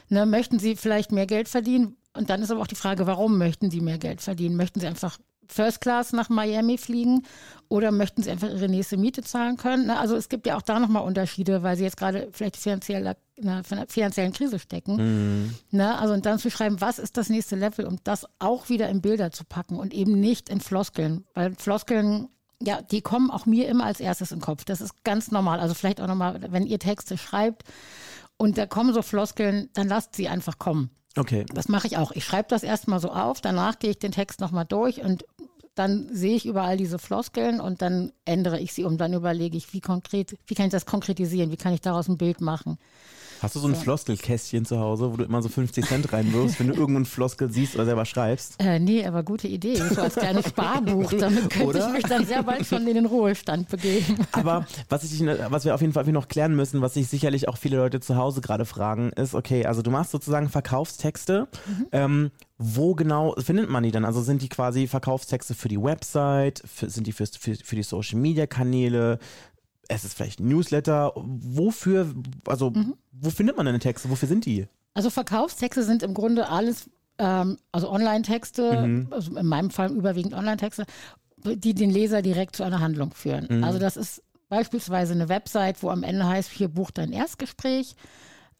Ne, 0.09 0.25
möchten 0.25 0.59
sie 0.59 0.75
vielleicht 0.75 1.13
mehr 1.13 1.27
Geld 1.27 1.47
verdienen? 1.47 1.95
Und 2.13 2.29
dann 2.29 2.41
ist 2.41 2.51
aber 2.51 2.59
auch 2.59 2.67
die 2.67 2.75
Frage, 2.75 3.07
warum 3.07 3.37
möchten 3.37 3.71
sie 3.71 3.79
mehr 3.79 3.97
Geld 3.97 4.19
verdienen? 4.19 4.57
Möchten 4.57 4.81
sie 4.81 4.87
einfach 4.87 5.17
First 5.47 5.81
Class 5.81 6.13
nach 6.13 6.29
Miami 6.29 6.77
fliegen 6.77 7.23
oder 7.69 7.91
möchten 7.91 8.21
sie 8.21 8.31
einfach 8.31 8.49
ihre 8.49 8.69
nächste 8.69 8.97
Miete 8.97 9.23
zahlen 9.23 9.57
können? 9.57 9.87
Ne, 9.87 9.99
also 9.99 10.15
es 10.15 10.29
gibt 10.29 10.45
ja 10.45 10.57
auch 10.57 10.61
da 10.61 10.79
nochmal 10.79 11.03
Unterschiede, 11.03 11.63
weil 11.63 11.77
sie 11.77 11.83
jetzt 11.83 11.97
gerade 11.97 12.29
vielleicht 12.31 12.57
finanziell 12.57 13.15
in 13.35 13.49
einer 13.49 13.63
finanziellen 13.63 14.33
Krise 14.33 14.59
stecken. 14.59 14.95
Mhm. 14.95 15.55
Ne, 15.71 15.97
also 15.97 16.13
und 16.13 16.25
dann 16.25 16.39
zu 16.39 16.49
schreiben, 16.49 16.81
was 16.81 16.99
ist 16.99 17.17
das 17.17 17.29
nächste 17.29 17.55
Level, 17.55 17.85
um 17.85 17.97
das 18.03 18.25
auch 18.39 18.69
wieder 18.69 18.89
in 18.89 19.01
Bilder 19.01 19.31
zu 19.31 19.43
packen 19.45 19.77
und 19.77 19.93
eben 19.93 20.19
nicht 20.19 20.49
in 20.49 20.61
Floskeln, 20.61 21.25
weil 21.33 21.53
Floskeln 21.55 22.29
ja, 22.61 22.81
die 22.81 23.01
kommen 23.01 23.31
auch 23.31 23.45
mir 23.45 23.67
immer 23.67 23.83
als 23.83 23.99
erstes 23.99 24.31
in 24.31 24.39
den 24.39 24.45
Kopf. 24.45 24.63
Das 24.63 24.79
ist 24.79 25.03
ganz 25.03 25.29
normal. 25.29 25.59
Also 25.59 25.73
vielleicht 25.73 25.99
auch 25.99 26.07
nochmal, 26.07 26.39
wenn 26.49 26.65
ihr 26.65 26.79
Texte 26.79 27.17
schreibt 27.17 27.63
und 28.37 28.57
da 28.57 28.65
kommen 28.65 28.93
so 28.93 29.01
Floskeln, 29.01 29.69
dann 29.73 29.87
lasst 29.87 30.15
sie 30.15 30.27
einfach 30.29 30.57
kommen. 30.57 30.89
Okay. 31.17 31.45
Das 31.53 31.69
mache 31.69 31.87
ich 31.87 31.97
auch. 31.97 32.11
Ich 32.11 32.25
schreibe 32.25 32.49
das 32.49 32.63
erstmal 32.63 32.99
so 32.99 33.11
auf, 33.11 33.39
danach 33.39 33.79
gehe 33.79 33.91
ich 33.91 33.99
den 33.99 34.11
Text 34.11 34.41
nochmal 34.41 34.65
durch 34.65 35.01
und 35.01 35.25
dann 35.75 36.07
sehe 36.11 36.35
ich 36.35 36.45
überall 36.45 36.77
diese 36.77 36.99
Floskeln 36.99 37.59
und 37.59 37.81
dann 37.81 38.11
ändere 38.23 38.59
ich 38.59 38.73
sie 38.73 38.85
um. 38.85 38.97
Dann 38.97 39.13
überlege 39.13 39.57
ich, 39.57 39.73
wie 39.73 39.81
konkret, 39.81 40.37
wie 40.47 40.55
kann 40.55 40.67
ich 40.67 40.71
das 40.71 40.85
konkretisieren, 40.85 41.51
wie 41.51 41.57
kann 41.57 41.73
ich 41.73 41.81
daraus 41.81 42.07
ein 42.07 42.17
Bild 42.17 42.41
machen. 42.41 42.77
Hast 43.41 43.55
du 43.55 43.59
so 43.59 43.67
ein 43.67 43.75
so. 43.75 43.81
Floskelkästchen 43.81 44.65
zu 44.65 44.79
Hause, 44.79 45.11
wo 45.11 45.17
du 45.17 45.23
immer 45.25 45.41
so 45.41 45.49
50 45.49 45.85
Cent 45.85 46.13
reinwirfst, 46.13 46.59
wenn 46.59 46.67
du 46.67 46.73
irgendeinen 46.73 47.05
Floskel 47.05 47.51
siehst 47.51 47.75
oder 47.75 47.85
selber 47.85 48.05
schreibst? 48.05 48.55
Äh, 48.59 48.79
nee, 48.79 49.05
aber 49.05 49.23
gute 49.23 49.47
Idee. 49.47 49.75
So 49.75 50.01
als 50.01 50.15
kleines 50.15 50.49
Sparbuch. 50.49 51.11
Damit 51.19 51.49
könnte 51.49 51.67
oder? 51.67 51.87
ich 51.87 51.93
mich 51.93 52.03
dann 52.03 52.25
sehr 52.25 52.43
bald 52.43 52.65
schon 52.65 52.87
in 52.87 52.95
den 52.95 53.05
Ruhestand 53.05 53.69
begeben. 53.69 54.17
Aber 54.31 54.65
was, 54.89 55.03
ich, 55.03 55.25
was 55.25 55.65
wir 55.65 55.75
auf 55.75 55.81
jeden 55.81 55.93
Fall 55.93 56.05
noch 56.05 56.27
klären 56.27 56.55
müssen, 56.55 56.81
was 56.81 56.95
sich 56.95 57.07
sicherlich 57.07 57.47
auch 57.47 57.57
viele 57.57 57.77
Leute 57.77 57.99
zu 57.99 58.15
Hause 58.15 58.41
gerade 58.41 58.65
fragen, 58.65 59.11
ist, 59.11 59.35
okay, 59.35 59.65
also 59.65 59.81
du 59.81 59.91
machst 59.91 60.11
sozusagen 60.11 60.49
Verkaufstexte. 60.49 61.47
Mhm. 61.67 61.87
Ähm, 61.91 62.31
wo 62.57 62.95
genau 62.95 63.35
findet 63.37 63.69
man 63.69 63.83
die 63.83 63.91
dann? 63.91 64.05
Also 64.05 64.21
sind 64.21 64.41
die 64.41 64.49
quasi 64.49 64.87
Verkaufstexte 64.87 65.53
für 65.53 65.67
die 65.67 65.81
Website, 65.81 66.63
für, 66.65 66.89
sind 66.89 67.05
die 67.05 67.11
für, 67.11 67.25
für, 67.27 67.55
für 67.55 67.75
die 67.75 67.83
Social 67.83 68.17
Media 68.19 68.47
Kanäle? 68.47 69.19
Es 69.87 70.03
ist 70.03 70.15
vielleicht 70.15 70.39
ein 70.39 70.47
Newsletter. 70.47 71.13
Wofür, 71.15 72.13
also 72.47 72.71
mhm. 72.71 72.95
wo 73.11 73.29
findet 73.29 73.57
man 73.57 73.65
deine 73.65 73.79
Texte? 73.79 74.09
Wofür 74.09 74.27
sind 74.27 74.45
die? 74.45 74.67
Also 74.93 75.09
Verkaufstexte 75.09 75.83
sind 75.83 76.03
im 76.03 76.13
Grunde 76.13 76.49
alles, 76.49 76.89
ähm, 77.17 77.57
also 77.71 77.89
Online-Texte, 77.89 78.87
mhm. 78.87 79.07
also 79.11 79.35
in 79.35 79.45
meinem 79.45 79.69
Fall 79.69 79.91
überwiegend 79.91 80.33
Online-Texte, 80.33 80.85
die 81.43 81.73
den 81.73 81.89
Leser 81.89 82.21
direkt 82.21 82.55
zu 82.55 82.63
einer 82.63 82.79
Handlung 82.79 83.13
führen. 83.13 83.47
Mhm. 83.49 83.63
Also 83.63 83.77
das 83.77 83.97
ist 83.97 84.23
beispielsweise 84.49 85.13
eine 85.13 85.29
Website, 85.29 85.83
wo 85.83 85.89
am 85.89 86.03
Ende 86.03 86.27
heißt, 86.27 86.49
hier 86.51 86.69
bucht 86.69 86.97
dein 86.97 87.11
Erstgespräch 87.11 87.95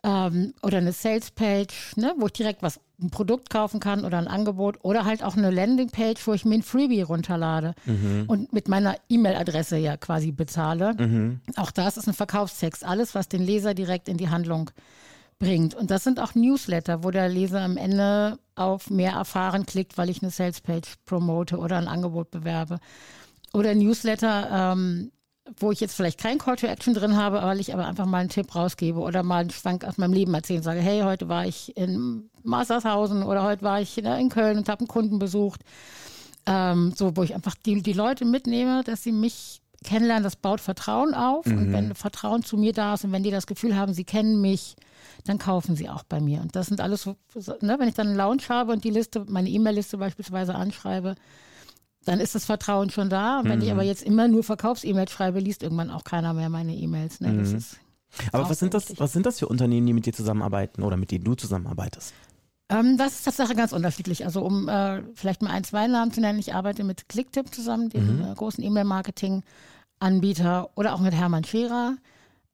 ähm, 0.04 0.54
oder 0.62 0.80
eine 0.80 0.92
Sales-Page, 0.92 1.96
ne, 1.96 2.14
wo 2.18 2.28
ich 2.28 2.34
direkt 2.34 2.62
was, 2.62 2.80
ein 3.02 3.10
Produkt 3.10 3.50
kaufen 3.50 3.80
kann 3.80 4.06
oder 4.06 4.18
ein 4.18 4.28
Angebot 4.28 4.80
oder 4.84 5.06
halt 5.06 5.24
auch 5.24 5.36
eine 5.36 5.52
Landing-Page, 5.52 6.26
wo 6.26 6.34
ich 6.34 6.46
mir 6.46 6.56
ein 6.56 6.64
Freebie 6.64 7.02
runterlade 7.02 7.74
mhm. 7.86 8.26
und 8.28 8.54
mit 8.54 8.68
meiner 8.68 8.96
E-Mail-Adresse 9.10 9.78
ja 9.78 9.98
quasi 9.98 10.32
bezahle. 10.32 10.94
Mhm. 10.98 11.42
Auch 11.58 11.72
das 11.72 11.98
ist 11.98 12.08
ein 12.08 12.14
Verkaufstext. 12.14 12.86
Alles, 12.86 13.16
was 13.16 13.28
den 13.28 13.42
Leser 13.42 13.74
direkt 13.74 14.08
in 14.08 14.18
die 14.18 14.30
Handlung 14.30 14.72
bringt. 15.40 15.76
Und 15.76 15.92
das 15.92 16.04
sind 16.04 16.20
auch 16.20 16.36
Newsletter, 16.36 17.04
wo 17.04 17.12
der 17.12 17.28
Leser 17.28 17.62
am 17.62 17.78
Ende 17.78 18.40
auf 18.56 18.90
mehr 18.90 19.12
erfahren 19.12 19.66
klickt, 19.66 19.98
weil 19.98 20.10
ich 20.10 20.22
eine 20.22 20.32
Salespage 20.32 20.96
promote 21.06 21.58
oder 21.58 21.78
ein 21.78 21.88
Angebot 21.88 22.32
bewerbe. 22.32 22.80
Oder 23.54 23.76
Newsletter, 23.76 24.74
ähm, 24.74 25.12
wo 25.60 25.72
ich 25.72 25.80
jetzt 25.80 25.96
vielleicht 25.96 26.20
kein 26.20 26.38
Call 26.38 26.56
to 26.56 26.68
Action 26.68 26.94
drin 26.94 27.16
habe, 27.16 27.42
weil 27.42 27.60
ich 27.60 27.74
aber 27.74 27.86
einfach 27.86 28.06
mal 28.06 28.20
einen 28.20 28.30
Tipp 28.30 28.56
rausgebe 28.56 29.00
oder 29.00 29.24
mal 29.24 29.42
einen 29.42 29.52
Schwank 29.52 29.86
aus 29.86 29.98
meinem 29.98 30.14
Leben 30.14 30.34
erzählen, 30.34 30.64
sage, 30.64 30.80
hey, 30.80 31.02
heute 31.02 31.30
war 31.30 31.46
ich 31.46 31.76
in 31.78 32.30
Mastershausen 32.44 33.24
oder 33.24 33.44
heute 33.44 33.62
war 33.62 33.80
ich 33.80 33.98
in 33.98 34.30
Köln 34.30 34.58
und 34.58 34.70
habe 34.70 34.80
einen 34.80 34.88
Kunden 34.88 35.20
besucht. 35.20 35.62
Ähm, 36.48 36.94
so, 36.96 37.16
wo 37.16 37.24
ich 37.24 37.34
einfach 37.34 37.56
die, 37.66 37.82
die 37.82 37.94
Leute 37.94 38.26
mitnehme, 38.26 38.84
dass 38.84 39.04
sie 39.04 39.12
mich 39.12 39.62
kennenlernen, 39.84 40.24
das 40.24 40.36
baut 40.36 40.62
Vertrauen 40.62 41.14
auf. 41.14 41.46
Mhm. 41.46 41.58
Und 41.58 41.74
wenn 41.74 41.96
Vertrauen 41.96 42.44
zu 42.44 42.58
mir 42.58 42.74
da 42.74 42.96
ist 42.96 43.04
und 43.04 43.12
wenn 43.12 43.24
die 43.24 43.32
das 43.32 43.48
Gefühl 43.48 43.76
haben, 43.76 43.94
sie 43.94 44.04
kennen 44.04 44.42
mich, 44.42 44.76
dann 45.26 45.38
kaufen 45.38 45.76
sie 45.76 45.90
auch 45.90 46.04
bei 46.04 46.20
mir. 46.20 46.42
Und 46.42 46.56
das 46.56 46.68
sind 46.68 46.82
alles 46.82 47.04
so, 47.04 47.16
ne, 47.62 47.76
wenn 47.80 47.88
ich 47.88 47.96
dann 47.96 48.08
einen 48.08 48.18
Lounge 48.18 48.44
habe 48.50 48.72
und 48.74 48.84
die 48.84 48.90
Liste, 48.90 49.26
meine 49.28 49.50
E-Mail-Liste 49.50 49.98
beispielsweise 49.98 50.56
anschreibe, 50.56 51.16
dann 52.06 52.20
ist 52.20 52.36
das 52.36 52.46
Vertrauen 52.46 52.90
schon 52.90 53.10
da. 53.10 53.42
Wenn 53.44 53.60
mhm. 53.60 53.66
ich 53.66 53.72
aber 53.72 53.84
jetzt 53.84 54.04
immer 54.04 54.28
nur 54.28 54.44
Verkaufs-E-Mails 54.44 55.12
schreibe, 55.12 55.40
liest 55.40 55.64
irgendwann 55.64 55.90
auch 55.90 56.04
keiner 56.04 56.34
mehr 56.34 56.50
meine 56.50 56.74
E-Mails. 56.74 57.20
Ne? 57.20 57.30
Mhm. 57.30 57.64
aber 58.32 58.50
was 58.50 58.60
sind, 58.60 58.74
das, 58.74 58.98
was 59.00 59.12
sind 59.12 59.26
das 59.26 59.40
für 59.40 59.48
Unternehmen, 59.48 59.86
die 59.86 59.94
mit 59.94 60.06
dir 60.06 60.14
zusammenarbeiten 60.14 60.84
oder 60.84 60.98
mit 60.98 61.12
denen 61.12 61.26
du 61.26 61.36
zusammenarbeitest? 61.36 62.14
Ähm, 62.70 62.98
das 62.98 63.16
ist 63.16 63.26
tatsächlich 63.26 63.58
ganz 63.58 63.74
unterschiedlich. 63.74 64.26
Also 64.26 64.42
um 64.42 64.70
äh, 64.70 65.04
vielleicht 65.14 65.42
mal 65.42 65.52
ein, 65.52 65.64
zwei 65.64 65.88
Namen 65.88 66.12
zu 66.12 66.22
nennen, 66.22 66.40
ich 66.40 66.54
arbeite 66.54 66.84
mit 66.84 67.10
Clicktip 67.10 67.54
zusammen, 67.54 67.90
dem 67.90 68.18
mhm. 68.18 68.32
äh, 68.32 68.34
großen 68.34 68.64
E-Mail-Marketing-Anbieter 68.64 70.70
oder 70.76 70.96
auch 70.96 71.02
mit 71.02 71.14
Hermann 71.14 71.44
Scherer. 71.44 71.98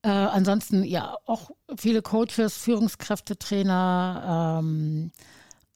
Äh, 0.04 0.10
ansonsten 0.10 0.84
ja 0.84 1.16
auch 1.26 1.52
viele 1.78 2.02
Coaches, 2.02 2.58
Führungskräfte, 2.58 3.38
Trainer, 3.38 4.60
ähm, 4.62 5.12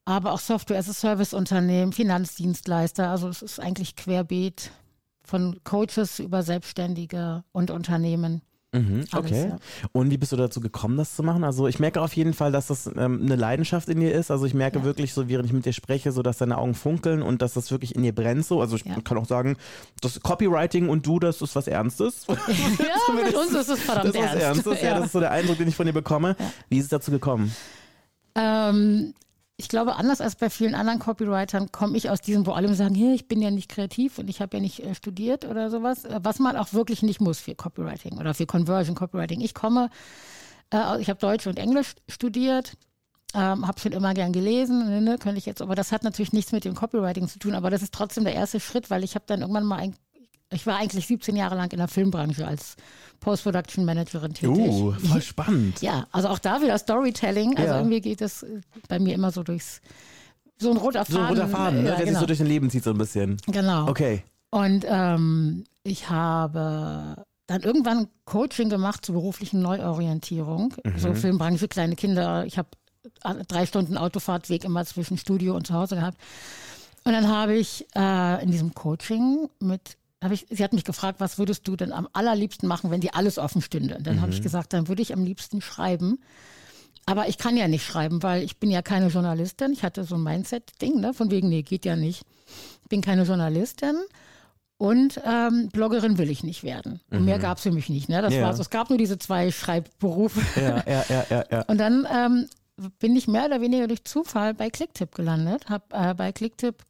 aber 0.06 0.34
auch 0.34 0.40
Software-as-a-Service-Unternehmen, 0.40 1.92
Finanzdienstleister. 1.92 3.10
Also 3.10 3.28
es 3.28 3.42
ist 3.42 3.60
eigentlich 3.60 3.96
querbeet 3.96 4.72
von 5.24 5.60
Coaches 5.64 6.20
über 6.20 6.44
Selbstständige 6.44 7.44
und 7.52 7.72
Unternehmen. 7.72 8.42
Mhm, 8.76 9.06
okay. 9.14 9.50
Ja. 9.50 9.58
Und 9.94 10.12
wie 10.12 10.18
bist 10.18 10.34
du 10.34 10.36
dazu 10.36 10.60
gekommen, 10.60 10.98
das 10.98 11.16
zu 11.16 11.24
machen? 11.24 11.44
Also 11.44 11.68
ich 11.68 11.80
merke 11.80 12.02
auf 12.02 12.14
jeden 12.14 12.34
Fall, 12.34 12.52
dass 12.52 12.68
das 12.68 12.88
ähm, 12.88 13.22
eine 13.24 13.36
Leidenschaft 13.36 13.88
in 13.88 14.02
dir 14.02 14.14
ist. 14.14 14.32
Also 14.32 14.46
ich 14.46 14.54
merke 14.54 14.80
ja. 14.80 14.84
wirklich 14.84 15.14
so, 15.14 15.30
während 15.30 15.46
ich 15.46 15.54
mit 15.54 15.66
dir 15.66 15.74
spreche, 15.74 16.12
so 16.12 16.22
dass 16.22 16.38
deine 16.38 16.58
Augen 16.58 16.74
funkeln 16.74 17.22
und 17.22 17.42
dass 17.42 17.54
das 17.54 17.72
wirklich 17.72 17.96
in 17.96 18.04
dir 18.04 18.14
brennt 18.14 18.46
so. 18.46 18.60
Also 18.60 18.76
ich 18.76 18.84
ja. 18.84 19.00
kann 19.02 19.18
auch 19.18 19.26
sagen, 19.26 19.56
das 20.02 20.20
Copywriting 20.20 20.90
und 20.90 21.08
du, 21.08 21.20
das 21.20 21.42
ist 21.42 21.56
was 21.56 21.68
Ernstes. 21.68 22.26
Ja, 22.36 23.14
mit 23.24 23.34
uns 23.34 23.52
ist 23.52 23.70
es 23.70 23.80
verdammt 23.82 24.10
das 24.10 24.16
ist 24.16 24.22
was 24.22 24.36
Ernstes. 24.36 24.82
Ja. 24.82 24.96
das 24.96 25.06
ist 25.08 25.12
so 25.14 25.20
der 25.20 25.32
Eindruck, 25.32 25.58
den 25.58 25.68
ich 25.68 25.76
von 25.76 25.86
dir 25.86 25.94
bekomme. 25.94 26.36
Wie 26.70 26.78
ist 26.78 26.86
es 26.86 26.90
dazu 26.90 27.12
gekommen? 27.12 27.56
Ähm, 28.36 29.14
ich 29.58 29.70
glaube, 29.70 29.96
anders 29.96 30.20
als 30.20 30.36
bei 30.36 30.50
vielen 30.50 30.76
anderen 30.76 31.00
Copywritern 31.00 31.72
komme 31.72 31.98
ich 31.98 32.10
aus 32.10 32.20
diesem, 32.20 32.46
wo 32.46 32.52
alle 32.52 32.74
sagen, 32.76 32.94
hier, 32.94 33.14
ich 33.14 33.28
bin 33.28 33.42
ja 33.42 33.52
nicht 33.52 33.70
kreativ 33.70 34.18
und 34.18 34.30
ich 34.30 34.42
habe 34.42 34.58
ja 34.58 34.62
nicht 34.62 34.82
äh, 34.82 34.96
studiert 34.96 35.46
oder 35.46 35.70
sowas, 35.70 36.04
äh, 36.04 36.20
was 36.22 36.40
man 36.40 36.58
auch 36.58 36.74
wirklich 36.74 37.04
nicht 37.04 37.22
muss 37.22 37.40
für 37.40 37.56
Copywriting 37.56 38.18
oder 38.18 38.34
für 38.34 38.46
Conversion 38.46 38.96
Copywriting. 38.96 39.40
Ich 39.40 39.54
komme, 39.54 39.90
äh, 40.74 41.00
ich 41.00 41.10
habe 41.10 41.20
Deutsch 41.20 41.48
und 41.48 41.58
Englisch 41.58 41.96
studiert, 42.10 42.74
ähm, 43.34 43.66
habe 43.66 43.80
schon 43.80 43.94
immer 43.94 44.14
gern 44.14 44.34
gelesen, 44.34 44.90
ne, 44.90 45.02
ne, 45.02 45.18
könnte 45.18 45.38
ich 45.38 45.46
jetzt, 45.46 45.62
aber 45.62 45.76
das 45.76 45.94
hat 45.94 46.04
natürlich 46.04 46.34
nichts 46.34 46.52
mit 46.52 46.66
dem 46.66 46.76
Copywriting 46.76 47.30
zu 47.30 47.40
tun, 47.40 47.56
aber 47.56 47.70
das 47.70 47.82
ist 47.82 47.94
trotzdem 47.94 48.26
der 48.26 48.36
erste 48.36 48.60
Schritt, 48.60 48.90
weil 48.90 49.06
ich 49.06 49.16
habe 49.16 49.26
dann 49.26 49.40
irgendwann 49.40 49.66
mal 49.66 49.78
ein 49.78 49.96
ich 50.52 50.66
war 50.68 50.78
eigentlich 50.78 51.08
17 51.08 51.36
Jahre 51.36 51.56
lang 51.56 51.72
in 51.72 51.80
der 51.80 51.88
Filmbranche 51.88 52.46
als 52.46 52.76
Post-Production 53.20 53.86
Managerin 53.86 54.34
tätig. 54.34 54.56
Oh, 54.58 54.92
voll 54.92 55.22
spannend. 55.22 55.82
Ja, 55.82 56.08
also 56.12 56.30
auch 56.30 56.40
da 56.40 56.62
wieder 56.62 56.78
Storytelling. 56.78 57.58
Also 57.58 57.72
ja. 57.72 57.78
irgendwie 57.78 58.02
geht 58.02 58.22
das 58.22 58.46
bei 58.88 59.00
mir 59.00 59.16
immer 59.16 59.32
so 59.32 59.44
durchs, 59.44 59.82
so 60.58 60.72
ein 60.72 60.78
roter 60.78 61.06
Faden. 61.06 61.16
So 61.16 61.22
ein 61.22 61.28
roter 61.30 61.48
Faden, 61.48 61.84
ne? 61.84 61.90
ja, 61.90 61.96
der 61.96 62.06
genau. 62.06 62.12
sich 62.12 62.20
so 62.20 62.26
durch 62.28 62.38
den 62.38 62.48
Leben 62.48 62.70
zieht 62.70 62.84
so 62.84 62.92
ein 62.92 62.98
bisschen. 62.98 63.38
Genau. 63.48 63.88
Okay. 63.88 64.24
Und 64.52 64.86
ähm, 64.88 65.66
ich 65.84 66.10
habe 66.10 67.16
dann 67.48 67.62
irgendwann 67.62 68.08
Coaching 68.26 68.70
gemacht 68.70 69.06
zur 69.06 69.16
beruflichen 69.16 69.62
Neuorientierung. 69.62 70.74
Mhm. 70.84 70.98
So 70.98 71.14
Filmbranche, 71.14 71.68
kleine 71.68 71.96
Kinder. 71.96 72.46
Ich 72.46 72.58
habe 72.58 72.70
drei 73.48 73.66
Stunden 73.66 73.98
Autofahrtweg 73.98 74.64
immer 74.64 74.86
zwischen 74.86 75.18
Studio 75.18 75.56
und 75.56 75.68
zu 75.68 75.74
Hause 75.74 75.96
gehabt. 75.96 76.18
Und 77.04 77.14
dann 77.14 77.28
habe 77.28 77.56
ich 77.56 77.86
äh, 77.96 78.44
in 78.44 78.50
diesem 78.50 78.74
Coaching 78.74 79.48
mit 79.60 79.98
ich, 80.34 80.48
sie 80.50 80.64
hat 80.64 80.74
mich 80.74 80.84
gefragt, 80.84 81.20
was 81.20 81.38
würdest 81.38 81.68
du 81.68 81.76
denn 81.76 81.92
am 81.92 82.08
allerliebsten 82.14 82.68
machen, 82.68 82.92
wenn 82.92 83.02
dir 83.02 83.16
alles 83.16 83.38
offen 83.38 83.62
stünde? 83.62 83.98
Und 83.98 84.08
dann 84.08 84.18
mhm. 84.18 84.22
habe 84.22 84.32
ich 84.32 84.42
gesagt, 84.42 84.74
dann 84.74 84.88
würde 84.88 85.02
ich 85.02 85.14
am 85.14 85.24
liebsten 85.24 85.62
schreiben. 85.62 86.20
Aber 87.06 87.28
ich 87.28 87.38
kann 87.38 87.56
ja 87.56 87.68
nicht 87.68 87.86
schreiben, 87.86 88.24
weil 88.24 88.42
ich 88.44 88.58
bin 88.58 88.72
ja 88.72 88.82
keine 88.82 89.08
Journalistin. 89.08 89.74
Ich 89.74 89.84
hatte 89.84 90.04
so 90.04 90.16
ein 90.16 90.24
Mindset-Ding, 90.24 91.00
ne? 91.00 91.14
von 91.14 91.30
wegen, 91.30 91.50
nee, 91.50 91.62
geht 91.62 91.86
ja 91.86 91.96
nicht. 91.96 92.24
Ich 92.84 92.90
bin 92.90 93.02
keine 93.02 93.24
Journalistin 93.24 93.96
und 94.78 95.22
ähm, 95.24 95.70
Bloggerin 95.72 96.18
will 96.18 96.30
ich 96.30 96.44
nicht 96.44 96.64
werden. 96.64 97.00
Und 97.12 97.20
mhm. 97.20 97.26
mehr 97.26 97.40
gab 97.40 97.58
es 97.58 97.64
für 97.64 97.72
mich 97.72 97.90
nicht. 97.90 98.10
Ne? 98.10 98.22
Das 98.22 98.34
ja. 98.34 98.42
war, 98.42 98.50
also, 98.50 98.62
es 98.62 98.70
gab 98.70 98.90
nur 98.90 98.98
diese 98.98 99.18
zwei 99.18 99.52
Schreibberufe. 99.52 100.42
Ja, 100.60 100.84
ja, 100.88 101.06
ja, 101.10 101.26
ja, 101.30 101.44
ja. 101.52 101.62
Und 101.64 101.78
dann 101.78 102.08
ähm, 102.12 102.48
bin 103.00 103.16
ich 103.16 103.28
mehr 103.28 103.46
oder 103.46 103.62
weniger 103.62 103.88
durch 103.88 104.04
Zufall 104.04 104.54
bei 104.54 104.70
Clicktip 104.70 105.14
gelandet, 105.16 105.70
habe 105.70 105.86
äh, 105.92 106.14
bei 106.14 106.32
Clicktip 106.32 106.84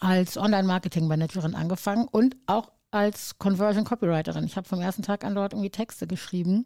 als 0.00 0.36
Online-Marketing-Managerin 0.36 1.54
angefangen 1.54 2.06
und 2.10 2.36
auch 2.46 2.70
als 2.94 3.38
Conversion 3.38 3.84
Copywriterin. 3.84 4.44
Ich 4.44 4.56
habe 4.56 4.68
vom 4.68 4.80
ersten 4.80 5.02
Tag 5.02 5.24
an 5.24 5.34
dort 5.34 5.52
irgendwie 5.52 5.70
Texte 5.70 6.06
geschrieben 6.06 6.64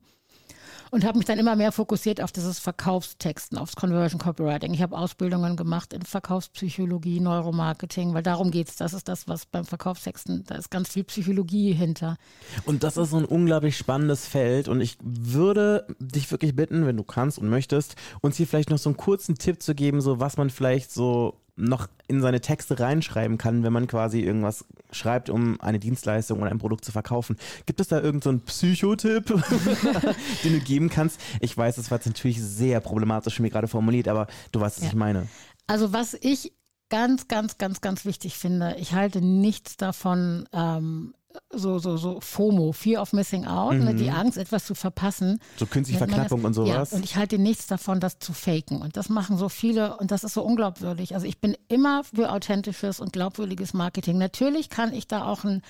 und 0.90 1.04
habe 1.04 1.18
mich 1.18 1.26
dann 1.26 1.38
immer 1.38 1.56
mehr 1.56 1.72
fokussiert 1.72 2.20
auf 2.20 2.32
dieses 2.32 2.58
Verkaufstexten, 2.58 3.58
aufs 3.58 3.76
Conversion 3.76 4.20
Copywriting. 4.20 4.72
Ich 4.74 4.82
habe 4.82 4.96
Ausbildungen 4.96 5.56
gemacht 5.56 5.92
in 5.92 6.02
Verkaufspsychologie, 6.02 7.20
Neuromarketing, 7.20 8.14
weil 8.14 8.22
darum 8.22 8.50
geht 8.50 8.68
es. 8.68 8.76
Das 8.76 8.92
ist 8.92 9.08
das, 9.08 9.28
was 9.28 9.46
beim 9.46 9.64
Verkaufstexten, 9.64 10.44
da 10.46 10.56
ist 10.56 10.70
ganz 10.70 10.90
viel 10.90 11.04
Psychologie 11.04 11.72
hinter. 11.72 12.16
Und 12.64 12.82
das 12.82 12.96
ist 12.96 13.10
so 13.10 13.16
ein 13.16 13.24
unglaublich 13.24 13.76
spannendes 13.76 14.26
Feld 14.26 14.68
und 14.68 14.80
ich 14.80 14.96
würde 15.02 15.86
dich 15.98 16.30
wirklich 16.30 16.54
bitten, 16.54 16.86
wenn 16.86 16.96
du 16.96 17.04
kannst 17.04 17.38
und 17.38 17.48
möchtest, 17.48 17.96
uns 18.20 18.36
hier 18.36 18.46
vielleicht 18.46 18.70
noch 18.70 18.78
so 18.78 18.90
einen 18.90 18.96
kurzen 18.96 19.36
Tipp 19.36 19.62
zu 19.62 19.74
geben, 19.74 20.00
so 20.00 20.20
was 20.20 20.36
man 20.36 20.50
vielleicht 20.50 20.90
so 20.92 21.40
noch 21.58 21.88
in 22.06 22.20
seine 22.20 22.40
Texte 22.40 22.78
reinschreiben 22.78 23.36
kann, 23.36 23.62
wenn 23.62 23.72
man 23.72 23.86
quasi 23.86 24.20
irgendwas 24.20 24.64
schreibt, 24.92 25.28
um 25.28 25.60
eine 25.60 25.78
Dienstleistung 25.78 26.40
oder 26.40 26.50
ein 26.50 26.58
Produkt 26.58 26.84
zu 26.84 26.92
verkaufen. 26.92 27.36
Gibt 27.66 27.80
es 27.80 27.88
da 27.88 28.00
irgendeinen 28.00 28.38
so 28.38 28.44
Psychotipp, 28.46 29.26
den 30.44 30.52
du 30.52 30.60
geben 30.60 30.88
kannst? 30.88 31.20
Ich 31.40 31.56
weiß, 31.56 31.76
das 31.76 31.90
war 31.90 31.98
jetzt 31.98 32.06
natürlich 32.06 32.40
sehr 32.40 32.80
problematisch 32.80 33.40
mir 33.40 33.50
gerade 33.50 33.68
formuliert, 33.68 34.08
aber 34.08 34.28
du 34.52 34.60
weißt, 34.60 34.78
was 34.78 34.84
ja. 34.84 34.90
ich 34.90 34.94
meine. 34.94 35.28
Also 35.66 35.92
was 35.92 36.14
ich 36.14 36.52
ganz, 36.88 37.28
ganz, 37.28 37.58
ganz, 37.58 37.80
ganz 37.80 38.04
wichtig 38.04 38.38
finde, 38.38 38.76
ich 38.78 38.94
halte 38.94 39.20
nichts 39.20 39.76
davon, 39.76 40.48
ähm, 40.52 41.14
so, 41.50 41.78
so, 41.78 41.96
so 41.96 42.20
FOMO, 42.20 42.72
Fear 42.72 43.02
of 43.02 43.12
Missing 43.12 43.46
Out, 43.46 43.74
mhm. 43.74 43.84
ne, 43.84 43.94
die 43.94 44.10
mhm. 44.10 44.16
Angst, 44.16 44.38
etwas 44.38 44.64
zu 44.64 44.74
verpassen. 44.74 45.40
So 45.56 45.66
künstliche 45.66 45.98
Verknappung 45.98 46.40
das, 46.40 46.46
und 46.46 46.54
sowas. 46.54 46.90
Ja, 46.90 46.96
und 46.96 47.04
ich 47.04 47.16
halte 47.16 47.38
nichts 47.38 47.66
davon, 47.66 48.00
das 48.00 48.18
zu 48.18 48.32
faken. 48.32 48.82
Und 48.82 48.96
das 48.96 49.08
machen 49.08 49.36
so 49.36 49.48
viele 49.48 49.96
und 49.96 50.10
das 50.10 50.24
ist 50.24 50.34
so 50.34 50.42
unglaubwürdig. 50.42 51.14
Also 51.14 51.26
ich 51.26 51.40
bin 51.40 51.56
immer 51.68 52.04
für 52.04 52.32
authentisches 52.32 53.00
und 53.00 53.12
glaubwürdiges 53.12 53.74
Marketing. 53.74 54.18
Natürlich 54.18 54.70
kann 54.70 54.92
ich 54.92 55.08
da 55.08 55.26
auch 55.26 55.44
ein 55.44 55.62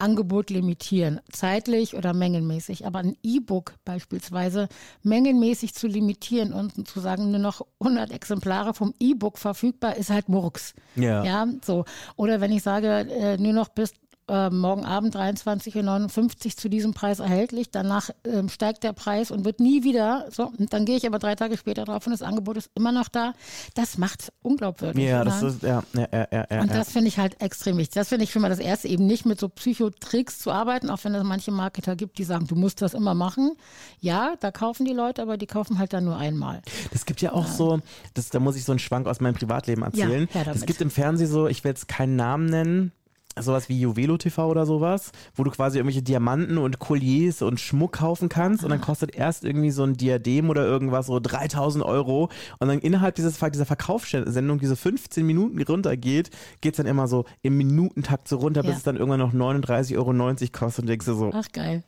Angebot 0.00 0.50
limitieren, 0.50 1.20
zeitlich 1.30 1.94
oder 1.94 2.14
mengenmäßig. 2.14 2.86
Aber 2.86 3.00
ein 3.00 3.16
E-Book 3.22 3.74
beispielsweise 3.84 4.68
mengenmäßig 5.02 5.74
zu 5.74 5.86
limitieren 5.86 6.52
und 6.52 6.88
zu 6.88 7.00
sagen, 7.00 7.30
nur 7.30 7.40
noch 7.40 7.66
100 7.80 8.10
Exemplare 8.10 8.74
vom 8.74 8.94
E-Book 8.98 9.38
verfügbar, 9.38 9.96
ist 9.96 10.10
halt 10.10 10.28
Murks. 10.28 10.74
Ja. 10.96 11.22
ja, 11.24 11.46
so. 11.64 11.84
Oder 12.16 12.40
wenn 12.40 12.52
ich 12.52 12.62
sage, 12.62 13.06
äh, 13.10 13.36
nur 13.36 13.52
noch 13.52 13.68
bis 13.68 13.92
äh, 14.30 14.48
morgen 14.50 14.84
Abend 14.84 15.16
23,59 15.16 16.46
Uhr 16.46 16.56
zu 16.56 16.70
diesem 16.70 16.94
Preis 16.94 17.18
erhältlich. 17.18 17.70
Danach 17.70 18.10
ähm, 18.24 18.48
steigt 18.48 18.84
der 18.84 18.92
Preis 18.92 19.30
und 19.30 19.44
wird 19.44 19.58
nie 19.58 19.82
wieder. 19.82 20.26
So, 20.30 20.52
und 20.56 20.72
dann 20.72 20.84
gehe 20.84 20.96
ich 20.96 21.06
aber 21.06 21.18
drei 21.18 21.34
Tage 21.34 21.56
später 21.56 21.84
drauf 21.84 22.06
und 22.06 22.12
das 22.12 22.22
Angebot 22.22 22.56
ist 22.56 22.70
immer 22.74 22.92
noch 22.92 23.08
da. 23.08 23.32
Das 23.74 23.98
macht 23.98 24.32
unglaubwürdig. 24.42 25.04
Ja, 25.04 25.24
das 25.24 25.42
ist, 25.42 25.62
ja, 25.62 25.82
ja, 25.94 26.08
ja, 26.12 26.46
ja. 26.48 26.60
Und 26.60 26.70
das 26.70 26.92
finde 26.92 27.08
ich 27.08 27.18
halt 27.18 27.40
extrem 27.42 27.76
wichtig. 27.76 27.94
Das 27.94 28.08
finde 28.08 28.24
ich 28.24 28.30
schon 28.30 28.42
mal 28.42 28.48
das 28.48 28.60
Erste, 28.60 28.88
eben 28.88 29.06
nicht 29.06 29.26
mit 29.26 29.40
so 29.40 29.48
Psychotricks 29.48 30.38
zu 30.38 30.52
arbeiten, 30.52 30.90
auch 30.90 31.02
wenn 31.02 31.14
es 31.14 31.24
manche 31.24 31.50
Marketer 31.50 31.96
gibt, 31.96 32.18
die 32.18 32.24
sagen, 32.24 32.46
du 32.46 32.54
musst 32.54 32.82
das 32.82 32.94
immer 32.94 33.14
machen. 33.14 33.56
Ja, 33.98 34.34
da 34.38 34.52
kaufen 34.52 34.86
die 34.86 34.92
Leute, 34.92 35.22
aber 35.22 35.36
die 35.36 35.46
kaufen 35.46 35.78
halt 35.78 35.92
dann 35.92 36.04
nur 36.04 36.16
einmal. 36.16 36.62
Das 36.92 37.04
gibt 37.04 37.20
ja 37.20 37.32
auch 37.32 37.46
ja. 37.46 37.52
so, 37.52 37.80
das, 38.14 38.30
da 38.30 38.38
muss 38.38 38.56
ich 38.56 38.64
so 38.64 38.72
einen 38.72 38.78
Schwank 38.78 39.08
aus 39.08 39.20
meinem 39.20 39.34
Privatleben 39.34 39.82
erzählen. 39.82 40.28
Ja, 40.32 40.52
es 40.52 40.66
gibt 40.66 40.80
im 40.80 40.90
Fernsehen 40.90 41.28
so, 41.28 41.48
ich 41.48 41.64
will 41.64 41.70
jetzt 41.70 41.88
keinen 41.88 42.16
Namen 42.16 42.46
nennen, 42.46 42.92
sowas 43.38 43.68
wie 43.68 43.80
Juvelo 43.80 44.16
TV 44.16 44.48
oder 44.48 44.66
sowas, 44.66 45.12
wo 45.34 45.44
du 45.44 45.50
quasi 45.50 45.78
irgendwelche 45.78 46.02
Diamanten 46.02 46.58
und 46.58 46.78
Colliers 46.78 47.42
und 47.42 47.60
Schmuck 47.60 47.92
kaufen 47.92 48.28
kannst 48.28 48.64
und 48.64 48.70
dann 48.70 48.80
kostet 48.80 49.14
erst 49.14 49.44
irgendwie 49.44 49.70
so 49.70 49.84
ein 49.84 49.96
Diadem 49.96 50.50
oder 50.50 50.64
irgendwas 50.64 51.06
so 51.06 51.20
3000 51.20 51.84
Euro 51.84 52.28
und 52.58 52.68
dann 52.68 52.80
innerhalb 52.80 53.14
dieses, 53.14 53.38
dieser 53.38 53.66
Verkaufssendung 53.66 54.58
diese 54.58 54.76
15 54.76 55.24
Minuten 55.24 55.60
runtergeht, 55.62 56.30
geht 56.60 56.74
es 56.74 56.76
dann 56.78 56.86
immer 56.86 57.06
so 57.06 57.24
im 57.42 57.56
Minutentakt 57.56 58.28
so 58.28 58.38
runter, 58.38 58.62
bis 58.62 58.72
ja. 58.72 58.76
es 58.78 58.82
dann 58.82 58.96
irgendwann 58.96 59.20
noch 59.20 59.32
39,90 59.32 59.96
Euro 59.96 60.48
kostet 60.52 60.82
und 60.82 60.88
denkst 60.88 61.06
du 61.06 61.14
so, 61.14 61.30
ach 61.32 61.48
geil. 61.52 61.84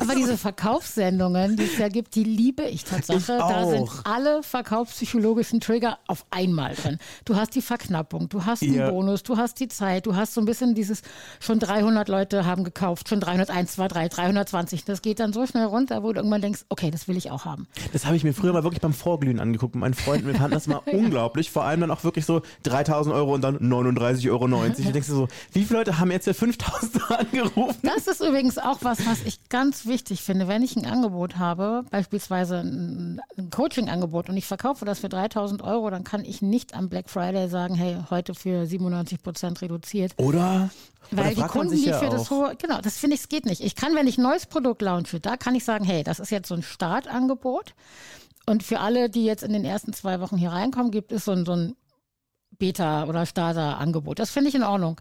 Aber 0.00 0.14
diese 0.14 0.36
Verkaufssendungen, 0.36 1.56
die 1.56 1.64
es 1.64 1.78
ja 1.78 1.88
gibt, 1.88 2.14
die 2.14 2.24
liebe 2.24 2.64
ich 2.64 2.84
Tatsache. 2.84 3.16
Ich 3.18 3.26
da 3.26 3.66
sind 3.66 3.88
alle 4.04 4.42
verkaufspsychologischen 4.42 5.60
Trigger 5.60 5.98
auf 6.06 6.26
einmal 6.30 6.74
drin. 6.74 6.98
Du 7.24 7.34
hast 7.34 7.54
die 7.54 7.62
Verknappung, 7.62 8.28
du 8.28 8.44
hast 8.44 8.60
den 8.62 8.74
Ja. 8.74 8.90
Bonus, 8.90 9.22
du 9.22 9.38
hast 9.38 9.58
die 9.58 9.68
Zeit, 9.68 10.06
du 10.06 10.14
hast 10.16 10.34
so 10.34 10.40
ein 10.40 10.44
bisschen 10.44 10.74
dieses, 10.74 11.02
schon 11.40 11.58
300 11.58 12.08
Leute 12.08 12.44
haben 12.44 12.62
gekauft, 12.62 13.08
schon 13.08 13.20
301, 13.20 13.72
2, 13.72 13.88
3, 13.88 14.08
320. 14.08 14.84
Das 14.84 15.00
geht 15.00 15.18
dann 15.18 15.32
so 15.32 15.46
schnell 15.46 15.64
runter, 15.64 16.02
wo 16.02 16.12
du 16.12 16.18
irgendwann 16.18 16.42
denkst, 16.42 16.66
okay, 16.68 16.90
das 16.90 17.08
will 17.08 17.16
ich 17.16 17.30
auch 17.30 17.46
haben. 17.46 17.66
Das 17.92 18.04
habe 18.04 18.16
ich 18.16 18.24
mir 18.24 18.34
früher 18.34 18.52
mal 18.52 18.64
wirklich 18.64 18.82
beim 18.82 18.92
Vorglühen 18.92 19.40
angeguckt 19.40 19.74
mit 19.74 19.80
meinen 19.80 19.94
Freunden. 19.94 20.26
Wir 20.26 20.34
fanden 20.34 20.52
das 20.52 20.66
mal 20.66 20.76
unglaublich. 20.92 21.50
Vor 21.50 21.64
allem 21.64 21.80
dann 21.80 21.90
auch 21.90 22.04
wirklich 22.04 22.26
so 22.26 22.42
3000 22.64 23.14
Euro 23.14 23.34
und 23.34 23.40
dann 23.40 23.56
39,90 23.58 24.30
Euro. 24.30 24.44
Und 24.44 24.78
denkst 24.78 25.08
du 25.08 25.14
so, 25.14 25.28
wie 25.52 25.64
viele 25.64 25.78
Leute 25.80 25.98
haben 25.98 26.10
jetzt 26.10 26.24
für 26.24 26.34
5000 26.34 27.10
angerufen? 27.10 27.78
Das 27.82 28.06
ist 28.06 28.20
übrigens 28.20 28.58
auch 28.58 28.78
was, 28.82 29.04
was 29.06 29.22
ich 29.24 29.31
ganz 29.48 29.86
wichtig 29.86 30.22
finde. 30.22 30.48
Wenn 30.48 30.62
ich 30.62 30.76
ein 30.76 30.86
Angebot 30.86 31.38
habe, 31.38 31.84
beispielsweise 31.90 32.60
ein, 32.60 33.20
ein 33.36 33.50
Coaching-Angebot 33.50 34.28
und 34.28 34.36
ich 34.36 34.46
verkaufe 34.46 34.84
das 34.84 35.00
für 35.00 35.08
3000 35.08 35.62
Euro, 35.62 35.90
dann 35.90 36.04
kann 36.04 36.24
ich 36.24 36.42
nicht 36.42 36.74
am 36.74 36.88
Black 36.88 37.10
Friday 37.10 37.48
sagen, 37.48 37.74
hey, 37.74 37.96
heute 38.10 38.34
für 38.34 38.66
97 38.66 39.22
Prozent 39.22 39.62
reduziert. 39.62 40.12
Oder? 40.16 40.70
Weil 41.10 41.34
die 41.34 41.42
Kunden, 41.42 41.74
die 41.74 41.84
ja 41.84 41.98
für 41.98 42.08
auch. 42.08 42.12
das 42.12 42.30
hohe, 42.30 42.56
genau, 42.56 42.80
das 42.80 42.96
finde 42.96 43.14
ich, 43.14 43.22
es 43.22 43.28
geht 43.28 43.46
nicht. 43.46 43.60
Ich 43.60 43.74
kann, 43.74 43.94
wenn 43.94 44.06
ich 44.06 44.18
ein 44.18 44.22
neues 44.22 44.46
Produkt 44.46 44.82
launche, 44.82 45.20
da 45.20 45.36
kann 45.36 45.54
ich 45.54 45.64
sagen, 45.64 45.84
hey, 45.84 46.02
das 46.04 46.20
ist 46.20 46.30
jetzt 46.30 46.48
so 46.48 46.54
ein 46.54 46.62
Startangebot. 46.62 47.74
Und 48.46 48.62
für 48.62 48.80
alle, 48.80 49.10
die 49.10 49.24
jetzt 49.24 49.42
in 49.42 49.52
den 49.52 49.64
ersten 49.64 49.92
zwei 49.92 50.20
Wochen 50.20 50.36
hier 50.36 50.50
reinkommen, 50.50 50.90
gibt 50.90 51.12
es 51.12 51.24
so 51.24 51.32
ein, 51.32 51.44
so 51.44 51.52
ein 51.52 51.76
Beta- 52.58 53.04
oder 53.04 53.26
Starter-Angebot. 53.26 54.18
Das 54.18 54.30
finde 54.30 54.48
ich 54.48 54.54
in 54.54 54.62
Ordnung. 54.62 55.00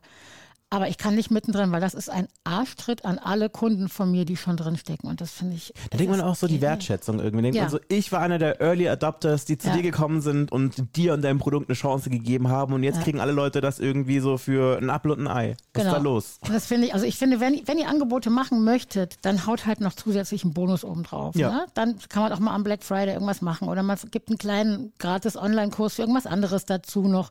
Aber 0.73 0.87
ich 0.87 0.97
kann 0.97 1.15
nicht 1.15 1.31
mittendrin, 1.31 1.73
weil 1.73 1.81
das 1.81 1.93
ist 1.93 2.09
ein 2.09 2.29
Arschtritt 2.45 3.03
an 3.03 3.19
alle 3.19 3.49
Kunden 3.49 3.89
von 3.89 4.09
mir, 4.09 4.23
die 4.23 4.37
schon 4.37 4.55
drin 4.55 4.77
stecken. 4.77 5.07
Und 5.07 5.19
das 5.19 5.29
finde 5.31 5.57
ich. 5.57 5.73
Da 5.89 5.97
denkt 5.97 6.11
man 6.11 6.21
auch 6.21 6.35
so 6.35 6.47
die 6.47 6.61
Wertschätzung 6.61 7.19
irgendwie. 7.19 7.41
Denkt 7.43 7.57
Ja. 7.57 7.63
man 7.63 7.71
so, 7.71 7.79
ich 7.89 8.13
war 8.13 8.21
einer 8.21 8.37
der 8.37 8.61
Early 8.61 8.87
Adopters, 8.87 9.43
die 9.43 9.57
zu 9.57 9.67
Ja. 9.67 9.75
dir 9.75 9.83
gekommen 9.83 10.21
sind 10.21 10.49
und 10.49 10.95
dir 10.95 11.13
und 11.13 11.23
deinem 11.23 11.39
Produkt 11.39 11.67
eine 11.69 11.75
Chance 11.75 12.09
gegeben 12.09 12.47
haben 12.47 12.73
und 12.73 12.83
jetzt 12.83 13.01
kriegen 13.01 13.19
alle 13.19 13.33
Leute 13.33 13.59
das 13.59 13.79
irgendwie 13.79 14.21
so 14.21 14.37
für 14.37 14.77
ein 14.77 14.89
Apfel 14.89 15.11
und 15.11 15.19
ein 15.19 15.27
Ei. 15.27 15.57
Was 15.73 15.83
ist 15.83 15.91
da 15.91 15.97
los? 15.97 16.39
Das 16.47 16.65
finde 16.67 16.87
ich, 16.87 16.93
also 16.93 17.05
ich 17.05 17.17
finde, 17.17 17.41
wenn, 17.41 17.61
wenn 17.67 17.77
ihr 17.77 17.89
Angebote 17.89 18.29
machen 18.29 18.63
möchtet, 18.63 19.17
dann 19.23 19.45
haut 19.45 19.65
halt 19.65 19.81
noch 19.81 19.91
zusätzlich 19.93 20.45
einen 20.45 20.53
Bonus 20.53 20.85
oben 20.85 21.03
drauf. 21.03 21.35
Ja. 21.35 21.51
Ne? 21.51 21.65
Dann 21.73 21.99
kann 22.07 22.23
man 22.23 22.31
auch 22.31 22.39
mal 22.39 22.55
am 22.55 22.63
Black 22.63 22.85
Friday 22.85 23.13
irgendwas 23.13 23.41
machen 23.41 23.67
oder 23.67 23.83
man 23.83 23.97
gibt 24.09 24.29
einen 24.29 24.37
kleinen 24.37 24.93
gratis 24.99 25.35
Online-Kurs 25.35 25.95
für 25.95 26.03
irgendwas 26.03 26.27
anderes 26.27 26.63
dazu 26.65 27.09
noch. 27.09 27.29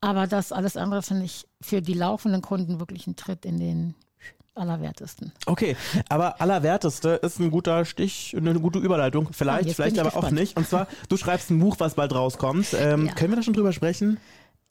Aber 0.00 0.26
das 0.26 0.52
alles 0.52 0.76
andere 0.76 1.02
finde 1.02 1.24
ich 1.26 1.46
für 1.60 1.82
die 1.82 1.94
laufenden 1.94 2.40
Kunden 2.42 2.80
wirklich 2.80 3.06
ein 3.06 3.16
Tritt 3.16 3.44
in 3.44 3.58
den 3.58 3.94
Allerwertesten. 4.54 5.32
Okay, 5.46 5.76
aber 6.08 6.40
Allerwerteste 6.40 7.10
ist 7.22 7.38
ein 7.38 7.50
guter 7.50 7.84
Stich, 7.84 8.34
eine 8.36 8.58
gute 8.60 8.78
Überleitung. 8.78 9.28
Vielleicht, 9.32 9.66
jetzt 9.66 9.76
vielleicht 9.76 9.98
aber 9.98 10.10
auch 10.10 10.14
gespannt. 10.22 10.34
nicht. 10.34 10.56
Und 10.56 10.68
zwar, 10.68 10.86
du 11.08 11.16
schreibst 11.16 11.50
ein 11.50 11.58
Buch, 11.58 11.76
was 11.78 11.94
bald 11.94 12.14
rauskommt. 12.14 12.74
Ähm, 12.78 13.06
Ja. 13.06 13.12
Können 13.14 13.32
wir 13.32 13.36
da 13.36 13.42
schon 13.42 13.54
drüber 13.54 13.72
sprechen? 13.72 14.18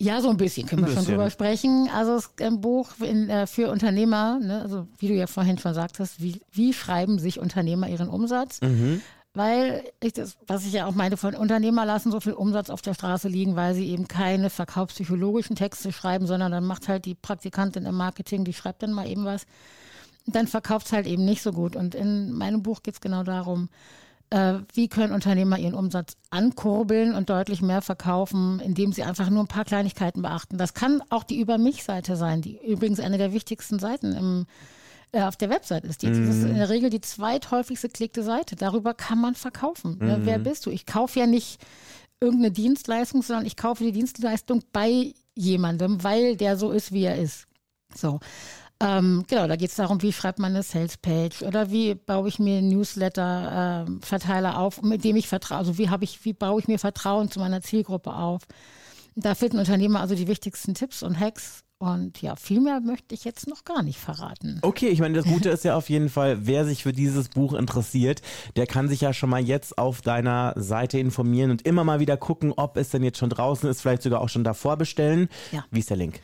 Ja, 0.01 0.21
so 0.21 0.29
ein 0.29 0.38
bisschen 0.38 0.65
können 0.65 0.83
Ein 0.83 0.88
wir 0.88 0.93
schon 0.93 1.01
bisschen. 1.03 1.15
drüber 1.15 1.29
sprechen. 1.29 1.89
Also 1.93 2.25
ein 2.41 2.62
Buch 2.62 2.89
in, 3.01 3.29
äh, 3.29 3.48
für 3.48 3.69
Unternehmer, 3.69 4.39
ne? 4.39 4.62
also 4.62 4.88
wie 4.98 5.09
du 5.09 5.13
ja 5.13 5.27
vorhin 5.27 5.57
schon 5.57 5.74
sagtest, 5.74 6.21
wie, 6.21 6.41
wie 6.51 6.74
schreiben 6.74 7.19
sich 7.19 7.39
Unternehmer 7.39 7.89
ihren 7.89 8.07
Umsatz? 8.09 8.59
Weil 9.33 9.83
ich 10.01 10.13
das, 10.13 10.38
was 10.48 10.65
ich 10.65 10.74
ja 10.74 10.88
auch 10.88 10.95
meine, 10.95 11.15
von 11.15 11.36
Unternehmer 11.36 11.86
lassen 11.86 12.12
so 12.12 12.19
viel 12.19 12.33
Umsatz 12.33 12.69
auf 12.69 12.81
der 12.81 12.95
Straße 12.95 13.27
liegen, 13.27 13.55
weil 13.55 13.75
sie 13.75 13.88
eben 13.89 14.07
keine 14.07 14.50
verkaufspsychologischen 14.50 15.55
Texte 15.55 15.91
schreiben, 15.91 16.25
sondern 16.25 16.51
dann 16.51 16.65
macht 16.65 16.88
halt 16.88 17.05
die 17.05 17.15
Praktikantin 17.15 17.86
im 17.86 17.95
Marketing, 17.95 18.43
die 18.43 18.53
schreibt 18.53 18.81
dann 18.81 18.91
mal 18.91 19.07
eben 19.07 19.25
was. 19.25 19.45
Und 20.25 20.36
dann 20.36 20.48
verkauft 20.48 20.88
es 20.88 20.93
halt 20.93 21.05
eben 21.05 21.25
nicht 21.25 21.43
so 21.43 21.51
gut. 21.51 21.75
Und 21.75 21.95
in 21.95 22.31
meinem 22.31 22.63
Buch 22.63 22.81
geht 22.81 22.95
es 22.95 23.01
genau 23.01 23.24
darum, 23.24 23.69
äh, 24.31 24.59
wie 24.74 24.88
können 24.88 25.13
Unternehmer 25.13 25.57
ihren 25.57 25.74
Umsatz 25.74 26.15
ankurbeln 26.29 27.15
und 27.15 27.29
deutlich 27.29 27.62
mehr 27.62 27.81
verkaufen, 27.81 28.59
indem 28.59 28.93
sie 28.93 29.03
einfach 29.03 29.29
nur 29.29 29.43
ein 29.43 29.48
paar 29.48 29.65
Kleinigkeiten 29.65 30.21
beachten. 30.21 30.57
Das 30.57 30.74
kann 30.74 31.01
auch 31.09 31.24
die 31.24 31.39
Über 31.39 31.57
mich-Seite 31.57 32.15
sein, 32.15 32.41
die 32.41 32.59
übrigens 32.65 33.00
eine 33.00 33.17
der 33.17 33.33
wichtigsten 33.33 33.79
Seiten 33.79 34.13
im, 34.13 34.46
äh, 35.11 35.22
auf 35.22 35.35
der 35.37 35.50
Website 35.50 35.85
ist. 35.85 36.01
Die, 36.01 36.07
Das 36.07 36.17
ist 36.17 36.43
in 36.43 36.55
der 36.55 36.69
Regel 36.69 36.89
die 36.89 37.01
zweithäufigste 37.01 37.87
geklickte 37.87 38.24
Seite. 38.24 38.55
Darüber 38.55 38.93
kann 38.93 39.19
man 39.19 39.35
verkaufen. 39.35 39.98
Ne? 40.00 40.19
Wer 40.24 40.39
bist 40.39 40.65
du? 40.65 40.69
Ich 40.69 40.85
kaufe 40.85 41.19
ja 41.19 41.25
nicht 41.25 41.59
irgendeine 42.19 42.51
Dienstleistung, 42.51 43.22
sondern 43.22 43.45
ich 43.45 43.55
kaufe 43.55 43.83
die 43.83 43.91
Dienstleistung 43.91 44.63
bei 44.72 45.13
jemandem, 45.35 46.03
weil 46.03 46.35
der 46.35 46.57
so 46.57 46.72
ist, 46.72 46.91
wie 46.91 47.03
er 47.03 47.17
ist. 47.17 47.48
So. 47.95 48.19
Ähm, 48.81 49.25
genau, 49.27 49.48
da 49.48 49.57
geht 49.57 49.72
es 49.72 49.75
darum, 49.75 50.01
wie 50.01 50.13
schreibt 50.13 50.39
man 50.39 50.53
eine 50.53 50.63
Salespage 50.63 51.43
oder 51.45 51.69
wie 51.69 51.95
baue 51.95 52.29
ich 52.29 52.39
mir 52.39 52.61
Newsletter-Verteiler 52.61 54.57
auf, 54.57 54.81
mit 54.81 55.03
dem 55.03 55.17
ich 55.17 55.27
vertraue, 55.27 55.57
also 55.57 55.77
wie 55.77 55.89
habe 55.89 56.05
ich, 56.05 56.24
wie 56.24 56.31
baue 56.31 56.61
ich 56.61 56.69
mir 56.69 56.79
Vertrauen 56.79 57.29
zu 57.29 57.39
meiner 57.39 57.61
Zielgruppe 57.61 58.13
auf. 58.13 58.43
Da 59.15 59.35
finden 59.35 59.59
Unternehmer 59.59 60.00
also 60.00 60.15
die 60.15 60.27
wichtigsten 60.27 60.75
Tipps 60.75 61.03
und 61.03 61.19
Hacks. 61.19 61.65
Und 61.81 62.22
ja, 62.22 62.35
viel 62.35 62.59
mehr 62.59 62.81
möchte 62.81 63.15
ich 63.15 63.24
jetzt 63.24 63.48
noch 63.48 63.63
gar 63.63 63.83
nicht 63.83 64.00
verraten. 64.00 64.59
Okay, 64.63 64.89
ich 64.89 65.00
meine, 65.00 65.15
das 65.15 65.24
Gute 65.25 65.50
ist 65.50 65.63
ja 65.63 65.77
auf 65.77 65.89
jeden 65.89 66.09
Fall, 66.09 66.46
wer 66.46 66.65
sich 66.65 66.83
für 66.83 66.92
dieses 66.92 67.29
Buch 67.29 67.53
interessiert, 67.53 68.22
der 68.57 68.68
kann 68.68 68.89
sich 68.89 69.00
ja 69.00 69.13
schon 69.13 69.29
mal 69.29 69.39
jetzt 69.39 69.77
auf 69.77 70.01
deiner 70.01 70.53
Seite 70.57 71.00
informieren 71.00 71.51
und 71.51 71.61
immer 71.61 71.85
mal 71.85 72.01
wieder 72.01 72.18
gucken, 72.18 72.51
ob 72.53 72.75
es 72.75 72.89
denn 72.89 73.01
jetzt 73.01 73.18
schon 73.18 73.29
draußen 73.29 73.70
ist, 73.70 73.79
vielleicht 73.79 74.01
sogar 74.01 74.20
auch 74.20 74.27
schon 74.27 74.44
davor 74.44 74.75
bestellen. 74.75 75.29
Ja. 75.53 75.63
Wie 75.72 75.79
ist 75.79 75.89
der 75.89 75.96
Link? 75.96 76.20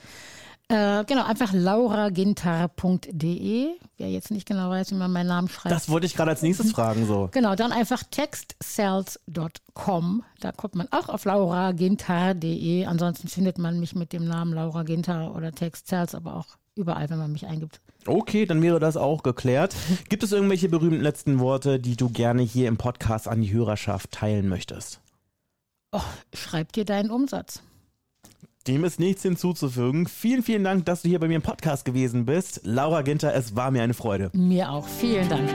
Äh, 0.68 1.06
genau, 1.06 1.24
einfach 1.24 1.54
lauragintar.de. 1.54 3.68
Wer 3.98 4.10
jetzt 4.10 4.32
nicht 4.32 4.48
genau 4.48 4.72
weiß, 4.72 4.90
wie 4.92 4.96
man 4.96 5.12
meinen 5.12 5.28
Namen 5.28 5.48
schreibt. 5.48 5.76
Das 5.76 5.90
wollte 5.90 6.08
ich 6.08 6.16
gerade 6.16 6.32
als 6.32 6.42
nächstes 6.42 6.72
fragen, 6.72 7.06
so. 7.06 7.30
Genau, 7.32 7.54
dann 7.54 7.72
einfach 7.72 8.02
textsales.com. 8.04 10.24
Da 10.40 10.52
kommt 10.52 10.74
man 10.74 10.88
auch 10.92 11.10
auf 11.10 11.26
lauragintar.de. 11.26 12.86
Ansonsten 12.86 13.28
findet 13.28 13.60
man 13.60 13.80
mich 13.80 13.94
mit 13.94 14.12
dem 14.12 14.26
Namen 14.26 14.54
Laura 14.54 14.82
Gintar 14.82 15.36
oder 15.36 15.52
Textsales, 15.52 16.16
aber 16.16 16.36
auch 16.36 16.48
überall, 16.76 17.12
wenn 17.12 17.20
man 17.20 17.32
mich 17.32 17.46
eingibt. 17.46 17.80
Okay, 18.08 18.48
dann 18.48 18.64
wäre 18.64 18.80
das 18.80 18.98
auch 18.98 19.22
geklärt. 19.22 19.76
Gibt 20.10 20.24
es 20.24 20.32
irgendwelche 20.32 20.70
berühmten 20.70 21.02
letzten 21.02 21.38
Worte, 21.40 21.80
die 21.80 21.96
du 21.96 22.10
gerne 22.10 22.42
hier 22.42 22.68
im 22.68 22.78
Podcast 22.78 23.28
an 23.28 23.42
die 23.42 23.54
Hörerschaft 23.54 24.10
teilen 24.12 24.48
möchtest? 24.48 25.00
Oh, 25.92 26.02
schreib 26.34 26.74
dir 26.74 26.86
deinen 26.86 27.12
Umsatz. 27.12 27.62
Dem 28.68 28.84
ist 28.84 29.00
nichts 29.00 29.22
hinzuzufügen. 29.22 30.08
Vielen, 30.08 30.42
vielen 30.42 30.64
Dank, 30.64 30.86
dass 30.86 31.04
du 31.04 31.10
hier 31.10 31.20
bei 31.20 31.28
mir 31.28 31.36
im 31.36 31.44
Podcast 31.44 31.86
gewesen 31.86 32.26
bist. 32.26 32.62
Laura 32.64 33.04
Ginter, 33.04 33.36
es 33.36 33.56
war 33.56 33.70
mir 33.70 33.84
eine 33.84 33.94
Freude. 33.94 34.32
Mir 34.34 34.72
auch. 34.72 34.88
Vielen 34.88 35.30
Dank. 35.30 35.48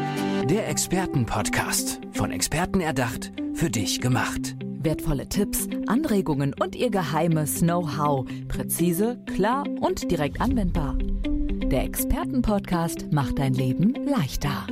Der 0.49 0.69
Expertenpodcast. 0.69 2.01
Von 2.13 2.31
Experten 2.31 2.81
erdacht, 2.81 3.33
für 3.55 3.69
dich 3.69 4.01
gemacht. 4.01 4.55
Wertvolle 4.83 5.29
Tipps, 5.29 5.67
Anregungen 5.89 6.55
und 6.61 6.77
ihr 6.77 6.91
geheimes 6.91 7.61
Know-how. 7.61 8.27
Präzise, 8.47 9.19
klar 9.27 9.65
und 9.81 10.09
direkt 10.11 10.41
anwendbar. 10.41 10.97
Der 10.97 11.85
Expertenpodcast 11.85 13.13
macht 13.13 13.41
dein 13.41 13.55
Leben 13.55 13.93
leichter. 14.07 14.67